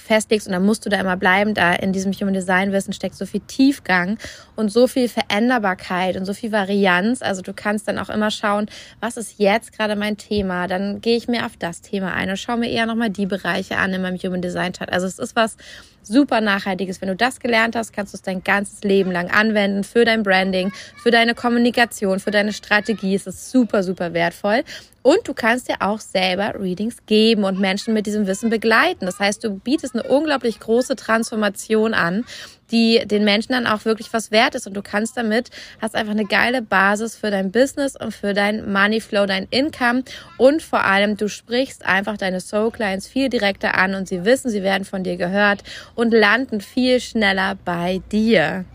festlegst 0.00 0.46
und 0.46 0.52
dann 0.52 0.64
musst 0.64 0.84
du 0.84 0.90
da 0.90 0.98
immer 0.98 1.16
bleiben. 1.16 1.54
Da 1.54 1.74
in 1.74 1.92
diesem 1.92 2.12
Human 2.12 2.34
Design 2.34 2.72
Wissen 2.72 2.92
steckt 2.92 3.14
so 3.14 3.26
viel 3.26 3.40
Tiefgang 3.40 4.18
und 4.56 4.70
so 4.70 4.86
viel 4.86 5.08
Veränderbarkeit 5.08 6.16
und 6.16 6.24
so 6.24 6.34
viel 6.34 6.52
Varianz. 6.52 7.22
Also 7.22 7.42
du 7.42 7.52
kannst 7.52 7.88
dann 7.88 7.98
auch 7.98 8.10
immer 8.10 8.30
schauen, 8.30 8.66
was 9.00 9.16
ist 9.16 9.38
jetzt 9.38 9.76
gerade 9.76 9.96
mein 9.96 10.16
Thema? 10.16 10.66
Dann 10.66 11.00
gehe 11.00 11.16
ich 11.16 11.28
mir 11.28 11.46
auf 11.46 11.56
das 11.58 11.80
Thema 11.80 12.12
ein 12.12 12.30
und 12.30 12.38
schaue 12.38 12.56
mir 12.56 12.70
eher 12.70 12.86
nochmal 12.86 13.10
die 13.10 13.26
Bereiche 13.26 13.76
an 13.76 13.92
in 13.92 14.02
meinem 14.02 14.16
Human 14.16 14.42
Design 14.42 14.72
Chart. 14.72 14.92
Also 14.92 15.06
es 15.06 15.18
ist 15.18 15.36
was 15.36 15.56
super 16.02 16.40
Nachhaltiges. 16.40 17.00
Wenn 17.00 17.08
du 17.08 17.16
das 17.16 17.40
gelernt 17.40 17.76
hast, 17.76 17.92
kannst 17.92 18.14
du 18.14 18.16
es 18.16 18.22
dein 18.22 18.42
ganzes 18.42 18.82
Leben 18.82 19.12
lang 19.12 19.30
anwenden 19.30 19.84
für 19.84 20.04
dein 20.04 20.22
Branding, 20.22 20.72
für 20.96 21.10
deine 21.10 21.34
Kommunikation, 21.34 22.20
für 22.20 22.30
deine 22.30 22.52
Strategie. 22.52 23.14
Es 23.14 23.26
ist 23.26 23.50
super, 23.50 23.82
super 23.82 24.12
wertvoll. 24.14 24.64
Und 25.02 25.26
du 25.26 25.32
kannst 25.32 25.68
dir 25.68 25.76
auch 25.80 25.98
selber 25.98 26.60
Readings 26.60 26.98
geben 27.06 27.44
und 27.44 27.58
Menschen 27.58 27.94
mit 27.94 28.06
diesem 28.06 28.26
Wissen 28.26 28.50
begleiten. 28.50 29.06
Das 29.06 29.18
heißt, 29.18 29.42
du 29.42 29.50
bietest 29.50 29.94
eine 29.94 30.02
unglaublich 30.04 30.60
große 30.60 30.94
Transformation 30.94 31.94
an, 31.94 32.26
die 32.70 33.02
den 33.06 33.24
Menschen 33.24 33.52
dann 33.52 33.66
auch 33.66 33.86
wirklich 33.86 34.12
was 34.12 34.30
wert 34.30 34.54
ist. 34.54 34.66
Und 34.66 34.74
du 34.74 34.82
kannst 34.82 35.16
damit, 35.16 35.50
hast 35.80 35.94
einfach 35.96 36.12
eine 36.12 36.26
geile 36.26 36.60
Basis 36.60 37.16
für 37.16 37.30
dein 37.30 37.50
Business 37.50 37.96
und 37.96 38.12
für 38.12 38.34
dein 38.34 38.70
Money 38.70 39.00
Flow, 39.00 39.24
dein 39.24 39.46
Income. 39.50 40.04
Und 40.36 40.62
vor 40.62 40.84
allem, 40.84 41.16
du 41.16 41.28
sprichst 41.28 41.86
einfach 41.86 42.18
deine 42.18 42.40
Soul 42.40 42.70
Clients 42.70 43.08
viel 43.08 43.30
direkter 43.30 43.78
an 43.78 43.94
und 43.94 44.06
sie 44.06 44.26
wissen, 44.26 44.50
sie 44.50 44.62
werden 44.62 44.84
von 44.84 45.02
dir 45.02 45.16
gehört 45.16 45.62
und 45.94 46.12
landen 46.12 46.60
viel 46.60 47.00
schneller 47.00 47.56
bei 47.64 48.02
dir. 48.12 48.66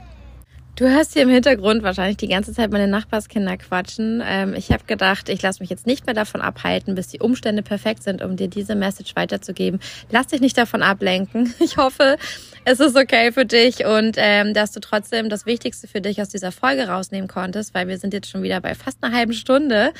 Du 0.76 0.90
hörst 0.90 1.14
hier 1.14 1.22
im 1.22 1.30
Hintergrund 1.30 1.84
wahrscheinlich 1.84 2.18
die 2.18 2.28
ganze 2.28 2.52
Zeit 2.52 2.70
meine 2.70 2.90
Nachbarskinder 2.90 3.56
quatschen. 3.56 4.22
Ähm, 4.26 4.54
ich 4.56 4.74
habe 4.74 4.84
gedacht, 4.84 5.30
ich 5.30 5.42
lasse 5.42 5.64
mich 5.64 5.70
jetzt 5.70 5.88
nicht 5.88 6.06
mehr 6.06 6.14
davon 6.14 6.42
abhalten, 6.42 6.96
bis 6.96 7.08
die 7.08 7.20
Umstände 7.20 7.62
perfekt 7.62 8.04
sind, 8.04 8.22
um 8.22 8.36
dir 8.36 8.50
diese 8.50 8.76
Message 8.76 9.16
weiterzugeben. 9.16 9.80
Lass 10.12 10.28
dich 10.28 10.42
nicht 10.42 10.58
davon 10.58 10.82
ablenken. 10.82 11.54
Ich 11.66 11.78
hoffe, 11.78 12.18
es 12.66 12.80
ist 12.80 12.96
okay 12.96 13.32
für 13.32 13.46
dich 13.46 13.86
und 13.86 14.16
ähm, 14.18 14.54
dass 14.54 14.72
du 14.72 14.80
trotzdem 14.80 15.30
das 15.30 15.46
Wichtigste 15.46 15.88
für 15.88 16.02
dich 16.02 16.22
aus 16.22 16.30
dieser 16.30 16.52
Folge 16.52 16.88
rausnehmen 16.88 17.28
konntest, 17.28 17.74
weil 17.74 17.88
wir 17.88 17.98
sind 17.98 18.14
jetzt 18.14 18.30
schon 18.30 18.44
wieder 18.44 18.60
bei 18.60 18.76
fast 18.76 19.04
einer 19.04 19.16
halben 19.16 19.34
Stunde. 19.34 19.94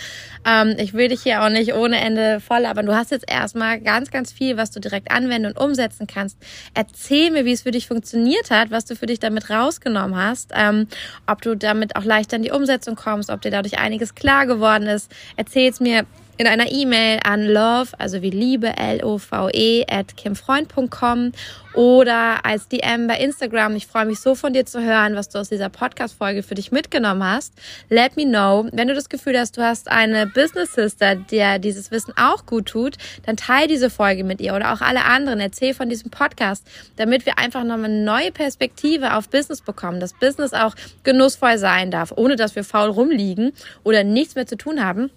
Ähm, 0.48 0.76
ich 0.78 0.94
will 0.94 1.08
dich 1.08 1.24
hier 1.24 1.44
auch 1.44 1.50
nicht 1.50 1.74
ohne 1.74 2.00
Ende 2.00 2.40
voll, 2.40 2.66
aber 2.66 2.84
du 2.84 2.94
hast 2.94 3.12
jetzt 3.12 3.30
erstmal 3.30 3.80
ganz, 3.82 4.12
ganz 4.12 4.32
viel, 4.32 4.58
was 4.58 4.72
du 4.72 4.80
direkt 4.80 5.12
anwenden 5.12 5.48
und 5.48 5.60
umsetzen 5.60 6.08
kannst. 6.08 6.38
Erzähl 6.74 7.32
mir, 7.32 7.46
wie 7.46 7.52
es 7.52 7.64
für 7.64 7.72
dich 7.72 7.88
funktioniert 7.88 8.52
hat, 8.52 8.72
was 8.72 8.86
du 8.86 8.96
für 8.96 9.06
dich 9.06 9.20
damit 9.20 9.50
rausgenommen 9.50 10.16
hast 10.16 10.54
ähm, 10.70 10.88
ob 11.28 11.42
du 11.42 11.56
damit 11.56 11.96
auch 11.96 12.04
leichter 12.04 12.38
in 12.38 12.44
die 12.44 12.52
Umsetzung 12.52 12.96
kommst, 12.96 13.30
ob 13.30 13.42
dir 13.42 13.52
dadurch 13.52 13.78
einiges 13.78 14.16
klar 14.16 14.46
geworden 14.46 14.88
ist. 14.88 15.12
Erzähl's 15.36 15.80
mir 15.80 16.06
in 16.38 16.48
einer 16.48 16.72
E-Mail 16.72 17.20
an 17.24 17.46
love, 17.46 17.92
also 17.98 18.22
wie 18.22 18.30
Liebe, 18.30 18.76
L-O-V-E, 18.78 19.86
at 19.90 20.18
kimfreund.com 20.18 21.32
oder 21.74 22.46
als 22.46 22.68
DM 22.68 23.08
bei 23.08 23.18
Instagram. 23.18 23.76
Ich 23.76 23.88
freue 23.88 24.06
mich 24.06 24.20
so 24.20 24.36
von 24.36 24.54
dir 24.54 24.66
zu 24.66 24.82
hören, 24.82 25.16
was 25.16 25.30
du 25.30 25.40
aus 25.40 25.50
dieser 25.50 25.70
Podcast-Folge 25.70 26.42
für 26.42 26.56
dich 26.56 26.72
mitgenommen 26.72 27.24
hast. 27.24 27.54
Let 27.90 28.16
me 28.16 28.26
know. 28.26 28.68
Wenn 28.72 28.88
du 28.88 28.94
das 28.94 29.10
Gefühl 29.10 29.38
hast, 29.38 29.58
du 29.58 29.62
hast 29.62 29.90
eine 29.92 30.28
Business 30.28 30.74
Sister, 30.74 31.16
der 31.16 31.60
dieses 31.60 31.92
Wissen 31.92 32.14
auch 32.18 32.46
gut 32.46 32.68
tut, 32.68 32.96
dann 33.26 33.38
teile 33.38 33.68
diese 33.68 33.90
Folge 33.90 34.24
mit 34.24 34.42
ihr 34.42 34.56
oder 34.56 34.74
auch 34.74 34.82
alle 34.82 35.04
anderen. 35.04 35.40
Erzähl 35.40 35.74
von 35.74 35.90
diesem 35.90 36.12
Podcast, 36.12 36.66
damit 36.96 37.26
wir 37.26 37.38
einfach 37.38 37.64
nochmal 37.64 37.92
eine 37.92 38.04
neue 38.04 38.32
Perspektive 38.32 39.16
auf 39.16 39.30
Business 39.30 39.62
bekommen, 39.62 40.00
dass 40.00 40.14
Business 40.14 40.54
auch 40.54 40.76
genussvoll 41.04 41.58
sein 41.58 41.92
darf, 41.92 42.14
ohne 42.16 42.36
dass 42.36 42.56
wir 42.56 42.64
faul 42.64 42.90
rumliegen 42.90 43.52
oder 43.84 44.04
nichts 44.04 44.36
mehr 44.36 44.48
zu 44.48 44.58
tun 44.58 44.84
haben. 44.84 45.12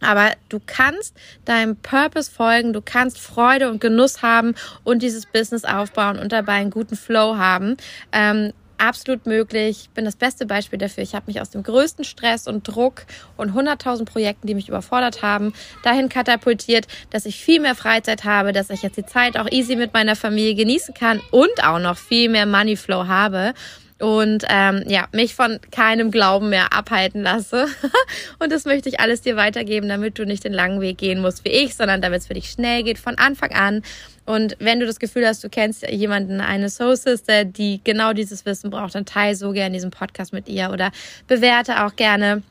Aber 0.00 0.32
du 0.48 0.60
kannst 0.64 1.16
deinem 1.44 1.76
Purpose 1.76 2.30
folgen, 2.30 2.72
du 2.72 2.82
kannst 2.82 3.18
Freude 3.18 3.70
und 3.70 3.80
Genuss 3.80 4.22
haben 4.22 4.54
und 4.84 5.02
dieses 5.02 5.26
Business 5.26 5.64
aufbauen 5.64 6.18
und 6.18 6.32
dabei 6.32 6.54
einen 6.54 6.70
guten 6.70 6.96
Flow 6.96 7.36
haben. 7.36 7.76
Ähm, 8.12 8.52
absolut 8.78 9.26
möglich. 9.26 9.82
Ich 9.82 9.90
bin 9.90 10.04
das 10.04 10.16
beste 10.16 10.46
Beispiel 10.46 10.78
dafür. 10.78 11.02
Ich 11.02 11.14
habe 11.14 11.26
mich 11.26 11.40
aus 11.40 11.50
dem 11.50 11.62
größten 11.62 12.04
Stress 12.04 12.46
und 12.46 12.68
Druck 12.68 13.06
und 13.36 13.52
100.000 13.52 14.04
Projekten, 14.04 14.46
die 14.46 14.54
mich 14.54 14.68
überfordert 14.68 15.22
haben, 15.22 15.52
dahin 15.82 16.08
katapultiert, 16.08 16.86
dass 17.10 17.26
ich 17.26 17.36
viel 17.36 17.60
mehr 17.60 17.74
Freizeit 17.74 18.24
habe, 18.24 18.52
dass 18.52 18.70
ich 18.70 18.82
jetzt 18.82 18.96
die 18.96 19.06
Zeit 19.06 19.38
auch 19.38 19.50
easy 19.50 19.76
mit 19.76 19.94
meiner 19.94 20.16
Familie 20.16 20.54
genießen 20.54 20.94
kann 20.94 21.20
und 21.30 21.64
auch 21.64 21.78
noch 21.78 21.96
viel 21.96 22.28
mehr 22.28 22.46
Moneyflow 22.46 23.06
habe 23.06 23.54
und 23.98 24.44
ähm, 24.50 24.84
ja, 24.86 25.08
mich 25.12 25.34
von 25.34 25.58
keinem 25.70 26.10
Glauben 26.10 26.50
mehr 26.50 26.72
abhalten 26.72 27.22
lasse. 27.22 27.66
und 28.38 28.52
das 28.52 28.66
möchte 28.66 28.88
ich 28.88 29.00
alles 29.00 29.22
dir 29.22 29.36
weitergeben, 29.36 29.88
damit 29.88 30.18
du 30.18 30.26
nicht 30.26 30.44
den 30.44 30.52
langen 30.52 30.80
Weg 30.80 30.98
gehen 30.98 31.20
musst 31.20 31.44
wie 31.44 31.50
ich, 31.50 31.74
sondern 31.74 32.02
damit 32.02 32.20
es 32.20 32.26
für 32.26 32.34
dich 32.34 32.50
schnell 32.50 32.82
geht 32.82 32.98
von 32.98 33.16
Anfang 33.16 33.52
an. 33.52 33.82
Und 34.26 34.56
wenn 34.58 34.80
du 34.80 34.86
das 34.86 34.98
Gefühl 34.98 35.26
hast, 35.26 35.42
du 35.44 35.48
kennst 35.48 35.88
jemanden, 35.88 36.40
eine 36.40 36.68
Soul 36.68 36.96
Sister, 36.96 37.44
die 37.44 37.80
genau 37.84 38.12
dieses 38.12 38.44
Wissen 38.44 38.70
braucht, 38.70 38.94
dann 38.94 39.06
teile 39.06 39.34
so 39.34 39.52
gerne 39.52 39.74
diesen 39.74 39.90
Podcast 39.90 40.32
mit 40.32 40.48
ihr 40.48 40.70
oder 40.70 40.90
bewerte 41.26 41.84
auch 41.84 41.96
gerne 41.96 42.42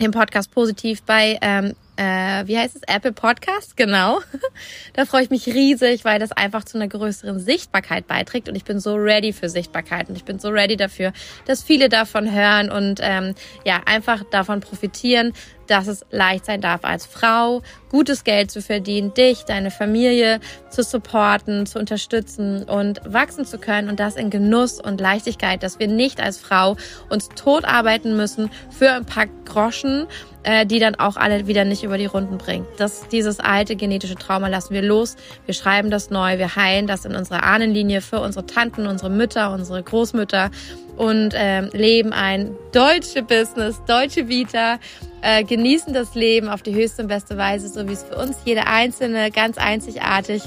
den 0.00 0.10
Podcast 0.10 0.50
positiv 0.50 1.02
bei 1.02 1.38
ähm, 1.40 1.74
äh, 1.96 2.46
wie 2.46 2.58
heißt 2.58 2.76
es, 2.76 2.82
Apple 2.86 3.12
Podcast, 3.12 3.76
genau. 3.76 4.20
da 4.94 5.04
freue 5.04 5.22
ich 5.22 5.30
mich 5.30 5.46
riesig, 5.46 6.04
weil 6.04 6.18
das 6.18 6.32
einfach 6.32 6.64
zu 6.64 6.76
einer 6.76 6.88
größeren 6.88 7.38
Sichtbarkeit 7.38 8.06
beiträgt. 8.06 8.48
Und 8.48 8.56
ich 8.56 8.64
bin 8.64 8.80
so 8.80 8.94
ready 8.94 9.32
für 9.32 9.48
Sichtbarkeit. 9.48 10.08
Und 10.08 10.16
ich 10.16 10.24
bin 10.24 10.38
so 10.38 10.48
ready 10.48 10.76
dafür, 10.76 11.12
dass 11.46 11.62
viele 11.62 11.88
davon 11.88 12.32
hören 12.32 12.70
und 12.70 13.00
ähm, 13.02 13.34
ja, 13.64 13.82
einfach 13.86 14.24
davon 14.30 14.60
profitieren, 14.60 15.32
dass 15.66 15.86
es 15.86 16.04
leicht 16.10 16.44
sein 16.44 16.60
darf 16.60 16.84
als 16.84 17.06
Frau, 17.06 17.62
gutes 17.90 18.24
Geld 18.24 18.50
zu 18.50 18.60
verdienen, 18.60 19.14
dich, 19.14 19.44
deine 19.44 19.70
Familie 19.70 20.40
zu 20.68 20.82
supporten, 20.82 21.66
zu 21.66 21.78
unterstützen 21.78 22.64
und 22.64 23.00
wachsen 23.04 23.44
zu 23.44 23.58
können. 23.58 23.88
Und 23.88 24.00
das 24.00 24.16
in 24.16 24.30
Genuss 24.30 24.80
und 24.80 25.00
Leichtigkeit, 25.00 25.62
dass 25.62 25.78
wir 25.78 25.88
nicht 25.88 26.20
als 26.20 26.38
Frau 26.38 26.76
uns 27.08 27.28
tot 27.30 27.64
arbeiten 27.64 28.16
müssen 28.16 28.50
für 28.70 28.90
ein 28.90 29.06
paar 29.06 29.26
Groschen, 29.44 30.06
äh, 30.44 30.66
die 30.66 30.78
dann 30.78 30.94
auch 30.94 31.16
alle 31.16 31.46
wieder 31.46 31.64
nicht 31.64 31.82
über 31.82 31.98
die 31.98 32.06
Runden 32.06 32.38
bringt. 32.38 32.66
Das, 32.76 33.08
dieses 33.08 33.40
alte 33.40 33.76
genetische 33.76 34.14
Trauma 34.14 34.48
lassen 34.48 34.74
wir 34.74 34.82
los. 34.82 35.16
Wir 35.46 35.54
schreiben 35.54 35.90
das 35.90 36.10
neu. 36.10 36.38
Wir 36.38 36.54
heilen 36.54 36.86
das 36.86 37.04
in 37.04 37.16
unserer 37.16 37.42
Ahnenlinie 37.42 38.00
für 38.00 38.20
unsere 38.20 38.46
Tanten, 38.46 38.86
unsere 38.86 39.10
Mütter, 39.10 39.52
unsere 39.52 39.82
Großmütter 39.82 40.50
und 40.96 41.34
ähm, 41.34 41.70
leben 41.72 42.12
ein 42.12 42.54
deutsche 42.72 43.22
Business, 43.22 43.82
deutsche 43.86 44.28
Vita, 44.28 44.78
äh, 45.22 45.42
genießen 45.42 45.92
das 45.92 46.14
Leben 46.14 46.48
auf 46.48 46.62
die 46.62 46.74
höchste 46.74 47.02
und 47.02 47.08
beste 47.08 47.36
Weise, 47.36 47.68
so 47.68 47.88
wie 47.88 47.92
es 47.92 48.04
für 48.04 48.16
uns 48.16 48.36
jede 48.44 48.66
einzelne 48.66 49.30
ganz 49.30 49.58
einzigartig 49.58 50.42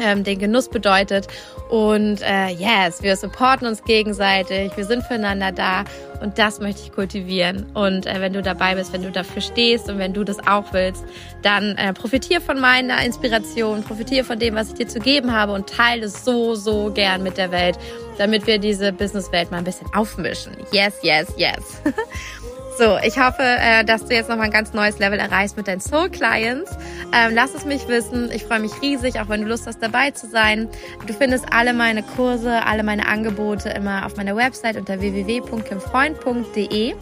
ähm, 0.00 0.24
den 0.24 0.38
Genuss 0.38 0.68
bedeutet. 0.68 1.28
Und 1.68 2.22
äh, 2.22 2.48
yes, 2.48 3.02
wir 3.02 3.16
supporten 3.16 3.66
uns 3.66 3.84
gegenseitig, 3.84 4.74
wir 4.76 4.84
sind 4.84 5.02
füreinander 5.02 5.52
da 5.52 5.84
und 6.20 6.38
das 6.38 6.60
möchte 6.60 6.82
ich 6.82 6.92
kultivieren. 6.92 7.66
Und 7.74 8.06
äh, 8.06 8.20
wenn 8.20 8.32
du 8.32 8.42
dabei 8.42 8.74
bist, 8.74 8.92
wenn 8.92 9.02
du 9.02 9.10
dafür 9.10 9.42
stehst 9.42 9.88
und 9.90 9.98
wenn 9.98 10.14
du 10.14 10.24
das 10.24 10.38
auch 10.46 10.72
willst, 10.72 11.04
dann 11.42 11.76
äh, 11.76 11.92
profitiere 11.92 12.40
von 12.40 12.58
meiner 12.58 13.04
Inspiration, 13.04 13.82
profitiere 13.82 14.24
von 14.24 14.38
dem, 14.38 14.54
was 14.54 14.68
ich 14.68 14.74
dir 14.74 14.88
zu 14.88 14.98
geben 14.98 15.32
habe 15.32 15.52
und 15.52 15.68
teile 15.68 16.06
es 16.06 16.24
so, 16.24 16.54
so 16.54 16.90
gern 16.90 17.22
mit 17.22 17.36
der 17.36 17.50
Welt, 17.50 17.78
damit 18.16 18.46
wir 18.46 18.58
diese 18.58 18.92
Businesswelt 18.92 19.50
mal 19.50 19.58
ein 19.58 19.64
bisschen 19.64 19.88
aufmischen. 19.94 20.56
Yes, 20.72 20.94
yes, 21.02 21.32
yes. 21.36 21.82
So, 22.78 22.96
ich 23.02 23.18
hoffe, 23.18 23.42
äh, 23.42 23.84
dass 23.84 24.04
du 24.04 24.14
jetzt 24.14 24.28
nochmal 24.28 24.44
ein 24.46 24.52
ganz 24.52 24.72
neues 24.72 25.00
Level 25.00 25.18
erreichst 25.18 25.56
mit 25.56 25.66
deinen 25.66 25.80
Soul 25.80 26.10
Clients. 26.10 26.70
Ähm, 27.12 27.32
lass 27.34 27.52
es 27.52 27.64
mich 27.64 27.88
wissen. 27.88 28.30
Ich 28.32 28.44
freue 28.44 28.60
mich 28.60 28.70
riesig, 28.80 29.18
auch 29.18 29.28
wenn 29.28 29.42
du 29.42 29.48
Lust 29.48 29.66
hast, 29.66 29.82
dabei 29.82 30.12
zu 30.12 30.28
sein. 30.28 30.68
Du 31.08 31.12
findest 31.12 31.52
alle 31.52 31.74
meine 31.74 32.04
Kurse, 32.04 32.64
alle 32.64 32.84
meine 32.84 33.08
Angebote 33.08 33.70
immer 33.70 34.06
auf 34.06 34.16
meiner 34.16 34.36
Website 34.36 34.76
unter 34.76 35.00
www.kimfreund.de 35.00 36.94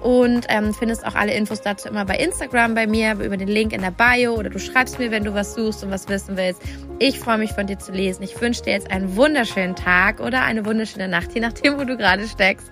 und 0.00 0.46
ähm, 0.48 0.72
findest 0.74 1.06
auch 1.06 1.14
alle 1.14 1.34
Infos 1.34 1.60
dazu 1.60 1.88
immer 1.88 2.04
bei 2.04 2.16
Instagram 2.16 2.74
bei 2.74 2.86
mir 2.86 3.12
über 3.12 3.36
den 3.36 3.48
Link 3.48 3.72
in 3.72 3.82
der 3.82 3.90
Bio 3.90 4.34
oder 4.34 4.50
du 4.50 4.58
schreibst 4.58 4.98
mir, 4.98 5.10
wenn 5.10 5.24
du 5.24 5.34
was 5.34 5.54
suchst 5.54 5.84
und 5.84 5.90
was 5.90 6.08
wissen 6.08 6.36
willst. 6.36 6.62
Ich 6.98 7.18
freue 7.18 7.38
mich 7.38 7.52
von 7.52 7.66
dir 7.66 7.78
zu 7.78 7.92
lesen. 7.92 8.22
Ich 8.22 8.40
wünsche 8.40 8.62
dir 8.62 8.72
jetzt 8.72 8.90
einen 8.90 9.16
wunderschönen 9.16 9.76
Tag 9.76 10.20
oder 10.20 10.42
eine 10.42 10.64
wunderschöne 10.64 11.08
Nacht, 11.08 11.32
je 11.34 11.40
nachdem, 11.40 11.78
wo 11.78 11.84
du 11.84 11.96
gerade 11.96 12.26
steckst. 12.26 12.70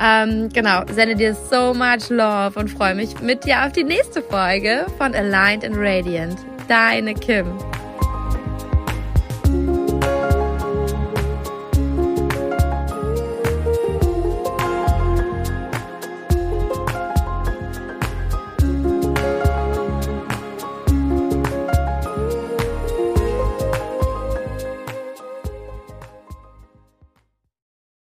Ähm, 0.00 0.48
genau, 0.52 0.82
sende 0.90 1.14
dir 1.14 1.34
so 1.34 1.74
much 1.74 2.08
love 2.10 2.58
und 2.58 2.68
freue 2.68 2.94
mich 2.94 3.20
mit 3.20 3.44
dir 3.44 3.64
auf 3.64 3.72
die 3.72 3.84
nächste 3.84 4.22
Folge 4.22 4.86
von 4.98 5.14
Aligned 5.14 5.64
and 5.64 5.76
Radiant. 5.76 6.38
Deine 6.68 7.14
Kim. 7.14 7.46